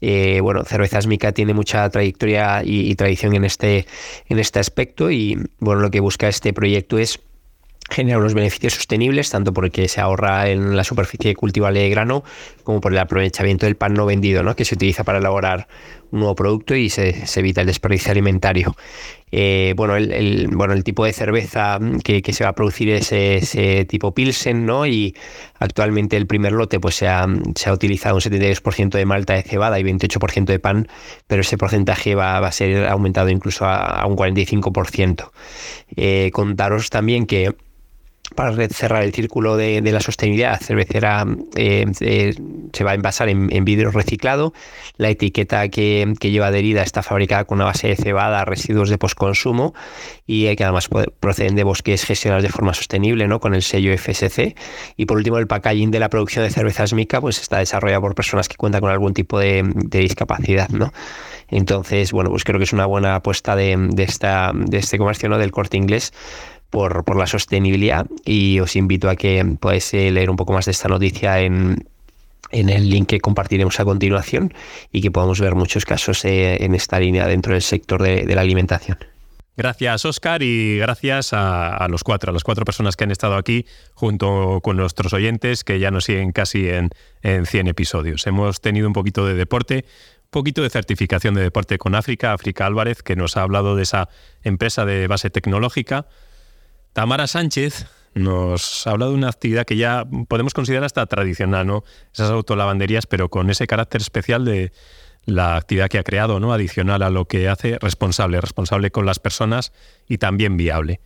Eh, 0.00 0.40
bueno, 0.42 0.64
Cervezas 0.64 1.06
Mica 1.06 1.30
tiene 1.30 1.54
mucha 1.54 1.88
trayectoria 1.90 2.62
y, 2.64 2.92
tradición 2.96 3.36
en 3.36 3.44
este, 3.44 3.86
en 4.28 4.40
este 4.40 4.58
aspecto 4.58 5.12
y 5.12 5.38
bueno, 5.60 5.80
lo 5.80 5.92
que 5.92 6.00
busca 6.00 6.28
este 6.28 6.52
proyecto 6.52 6.98
es 6.98 7.20
genera 7.90 8.18
unos 8.18 8.34
beneficios 8.34 8.74
sostenibles, 8.74 9.30
tanto 9.30 9.52
porque 9.52 9.88
se 9.88 10.00
ahorra 10.00 10.50
en 10.50 10.76
la 10.76 10.84
superficie 10.84 11.34
cultivable 11.34 11.80
de 11.80 11.88
grano, 11.88 12.22
como 12.62 12.80
por 12.80 12.92
el 12.92 12.98
aprovechamiento 12.98 13.64
del 13.64 13.76
pan 13.76 13.94
no 13.94 14.04
vendido, 14.04 14.42
¿no? 14.42 14.54
que 14.54 14.64
se 14.64 14.74
utiliza 14.74 15.04
para 15.04 15.18
elaborar 15.18 15.68
un 16.10 16.20
nuevo 16.20 16.34
producto 16.34 16.74
y 16.74 16.88
se, 16.88 17.24
evita 17.36 17.60
el 17.60 17.66
desperdicio 17.66 18.12
alimentario. 18.12 18.74
Eh, 19.30 19.74
bueno, 19.76 19.96
el, 19.96 20.48
bueno, 20.52 20.72
el 20.72 20.84
tipo 20.84 21.04
de 21.04 21.12
cerveza 21.12 21.78
que, 22.02 22.22
se 22.32 22.44
va 22.44 22.50
a 22.50 22.54
producir 22.54 22.88
es 22.90 23.12
ese 23.12 23.84
tipo 23.84 24.12
Pilsen, 24.14 24.64
¿no? 24.64 24.86
Y 24.86 25.14
actualmente 25.58 26.16
el 26.16 26.26
primer 26.26 26.52
lote 26.52 26.80
pues 26.80 26.94
se 26.94 27.08
ha, 27.08 27.26
se 27.54 27.68
ha 27.68 27.72
utilizado 27.72 28.14
un 28.14 28.22
72% 28.22 28.90
de 28.90 29.04
malta 29.04 29.34
de 29.34 29.42
cebada 29.42 29.78
y 29.78 29.82
28% 29.82 30.44
de 30.46 30.58
pan, 30.58 30.88
pero 31.26 31.42
ese 31.42 31.58
porcentaje 31.58 32.14
va, 32.14 32.38
a 32.38 32.52
ser 32.52 32.86
aumentado 32.88 33.28
incluso 33.28 33.66
a, 33.66 34.06
un 34.06 34.16
45%. 34.16 35.30
Eh, 35.96 36.30
contaros 36.32 36.90
también 36.90 37.26
que 37.26 37.54
para 38.38 38.68
cerrar 38.68 39.02
el 39.02 39.12
círculo 39.12 39.56
de, 39.56 39.80
la 39.82 39.98
sostenibilidad 39.98 40.60
cervecera 40.60 41.26
eh, 41.56 41.86
eh, 41.98 42.34
se 42.72 42.84
va 42.84 42.92
a 42.92 42.94
envasar 42.94 43.28
en, 43.28 43.64
vidrio 43.64 43.90
reciclado. 43.90 44.54
La 44.96 45.08
etiqueta 45.08 45.68
que, 45.70 46.14
lleva 46.20 46.46
adherida 46.46 46.82
está 46.82 47.02
fabricada 47.02 47.46
con 47.46 47.58
una 47.58 47.64
base 47.64 47.88
de 47.88 47.96
cebada, 47.96 48.44
residuos 48.44 48.90
de 48.90 48.98
postconsumo 48.98 49.74
y 50.24 50.54
que 50.54 50.62
además 50.62 50.88
proceden 51.18 51.56
de 51.56 51.64
bosques 51.64 52.04
gestionados 52.04 52.44
de 52.44 52.50
forma 52.50 52.74
sostenible, 52.74 53.26
¿no? 53.26 53.40
con 53.40 53.56
el 53.56 53.62
sello 53.62 53.92
FSC. 53.98 54.54
Y 54.96 55.06
por 55.06 55.16
último, 55.16 55.38
el 55.38 55.48
packaging 55.48 55.90
de 55.90 55.98
la 55.98 56.08
producción 56.08 56.44
de 56.44 56.50
cervezas 56.50 56.92
Mica 56.92 57.20
pues 57.20 57.40
está 57.40 57.58
desarrollado 57.58 58.02
por 58.02 58.14
personas 58.14 58.48
que 58.48 58.54
cuentan 58.54 58.82
con 58.82 58.90
algún 58.90 59.14
tipo 59.14 59.40
de, 59.40 59.64
discapacidad. 59.90 60.68
¿no? 60.68 60.92
Entonces, 61.48 62.12
bueno, 62.12 62.30
pues 62.30 62.44
creo 62.44 62.58
que 62.58 62.64
es 62.64 62.72
una 62.72 62.86
buena 62.86 63.16
apuesta 63.16 63.56
de, 63.56 63.88
esta, 63.96 64.52
de 64.54 64.78
este 64.78 64.96
comercio 64.96 65.28
¿no? 65.28 65.38
del 65.38 65.50
corte 65.50 65.76
inglés 65.76 66.12
por, 66.70 67.16
la 67.16 67.26
sostenibilidad 67.26 68.06
y 68.24 68.60
os 68.60 68.76
invito 68.76 69.08
a 69.08 69.16
que 69.16 69.44
podáis 69.58 69.92
eh, 69.94 70.10
leer 70.10 70.30
un 70.30 70.36
poco 70.36 70.52
más 70.52 70.66
de 70.66 70.72
esta 70.72 70.88
noticia 70.88 71.40
en, 71.40 71.86
en 72.50 72.68
el 72.68 72.88
link 72.88 73.08
que 73.08 73.20
compartiremos 73.20 73.78
a 73.80 73.84
continuación 73.84 74.52
y 74.92 75.00
que 75.00 75.10
podamos 75.10 75.40
ver 75.40 75.54
muchos 75.54 75.84
casos 75.84 76.24
eh, 76.24 76.64
en 76.64 76.74
esta 76.74 76.98
línea 76.98 77.26
dentro 77.26 77.52
del 77.52 77.62
sector 77.62 78.02
de, 78.02 78.26
la 78.34 78.40
alimentación. 78.40 78.98
Gracias, 79.56 80.04
Oscar, 80.04 80.40
y 80.44 80.78
gracias 80.78 81.30
a, 81.32 81.84
los 81.90 82.04
cuatro, 82.04 82.30
a 82.30 82.32
las 82.32 82.44
cuatro 82.44 82.64
personas 82.64 82.94
que 82.94 83.02
han 83.02 83.10
estado 83.10 83.34
aquí, 83.34 83.66
junto 83.92 84.60
con 84.62 84.76
nuestros 84.76 85.12
oyentes, 85.12 85.64
que 85.64 85.80
ya 85.80 85.90
nos 85.90 86.04
siguen 86.04 86.30
casi 86.30 86.68
en, 86.68 86.90
en 87.22 87.44
100 87.44 87.66
episodios. 87.66 88.24
Hemos 88.28 88.60
tenido 88.60 88.86
un 88.86 88.92
poquito 88.92 89.26
de 89.26 89.34
deporte, 89.34 89.84
un 90.22 90.30
poquito 90.30 90.62
de 90.62 90.70
certificación 90.70 91.34
de 91.34 91.42
deporte 91.42 91.76
con 91.76 91.96
África, 91.96 92.32
África 92.34 92.66
Álvarez, 92.66 93.02
que 93.02 93.16
nos 93.16 93.36
ha 93.36 93.42
hablado 93.42 93.74
de 93.74 93.82
esa 93.82 94.08
empresa 94.44 94.84
de 94.84 95.08
base 95.08 95.28
tecnológica, 95.28 96.06
Tamara 96.92 97.26
Sánchez 97.26 97.86
nos 98.14 98.86
ha 98.86 98.90
hablado 98.90 99.12
de 99.12 99.18
una 99.18 99.28
actividad 99.28 99.64
que 99.64 99.76
ya 99.76 100.04
podemos 100.28 100.54
considerar 100.54 100.84
hasta 100.84 101.06
tradicional, 101.06 101.66
¿no? 101.66 101.84
Esas 102.12 102.30
autolavanderías, 102.30 103.06
pero 103.06 103.28
con 103.28 103.50
ese 103.50 103.66
carácter 103.66 104.00
especial 104.00 104.44
de 104.44 104.72
la 105.24 105.56
actividad 105.56 105.88
que 105.88 105.98
ha 105.98 106.02
creado, 106.02 106.40
¿no? 106.40 106.52
Adicional 106.52 107.02
a 107.02 107.10
lo 107.10 107.26
que 107.26 107.48
hace 107.48 107.78
responsable, 107.80 108.40
responsable 108.40 108.90
con 108.90 109.06
las 109.06 109.18
personas 109.18 109.72
y 110.08 110.18
también 110.18 110.56
viable. 110.56 111.00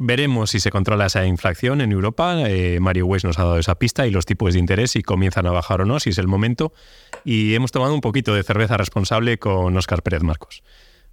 Veremos 0.00 0.50
si 0.50 0.60
se 0.60 0.70
controla 0.70 1.06
esa 1.06 1.26
inflación 1.26 1.80
en 1.80 1.90
Europa. 1.90 2.48
Eh, 2.48 2.78
Mario 2.80 3.06
Weiss 3.06 3.24
nos 3.24 3.38
ha 3.38 3.42
dado 3.42 3.58
esa 3.58 3.76
pista 3.76 4.06
y 4.06 4.12
los 4.12 4.26
tipos 4.26 4.54
de 4.54 4.60
interés 4.60 4.92
si 4.92 5.02
comienzan 5.02 5.46
a 5.46 5.50
bajar 5.50 5.80
o 5.80 5.84
no, 5.84 5.98
si 5.98 6.10
es 6.10 6.18
el 6.18 6.28
momento. 6.28 6.72
Y 7.24 7.54
hemos 7.54 7.72
tomado 7.72 7.94
un 7.94 8.00
poquito 8.00 8.32
de 8.34 8.44
cerveza 8.44 8.76
responsable 8.76 9.38
con 9.38 9.76
Óscar 9.76 10.02
Pérez 10.02 10.22
Marcos. 10.22 10.62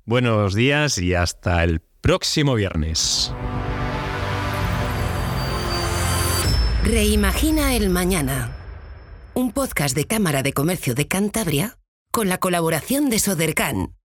Buenos 0.06 0.54
días 0.54 1.00
y 1.00 1.16
hasta 1.16 1.64
el 1.64 1.82
próximo 2.02 2.54
viernes. 2.54 3.34
Reimagina 6.86 7.74
el 7.74 7.90
Mañana. 7.90 8.56
Un 9.34 9.52
podcast 9.52 9.96
de 9.96 10.06
Cámara 10.06 10.44
de 10.44 10.54
Comercio 10.54 10.94
de 10.94 11.08
Cantabria 11.08 11.80
con 12.12 12.30
la 12.30 12.38
colaboración 12.38 13.10
de 13.10 13.18
Sodercan. 13.18 13.96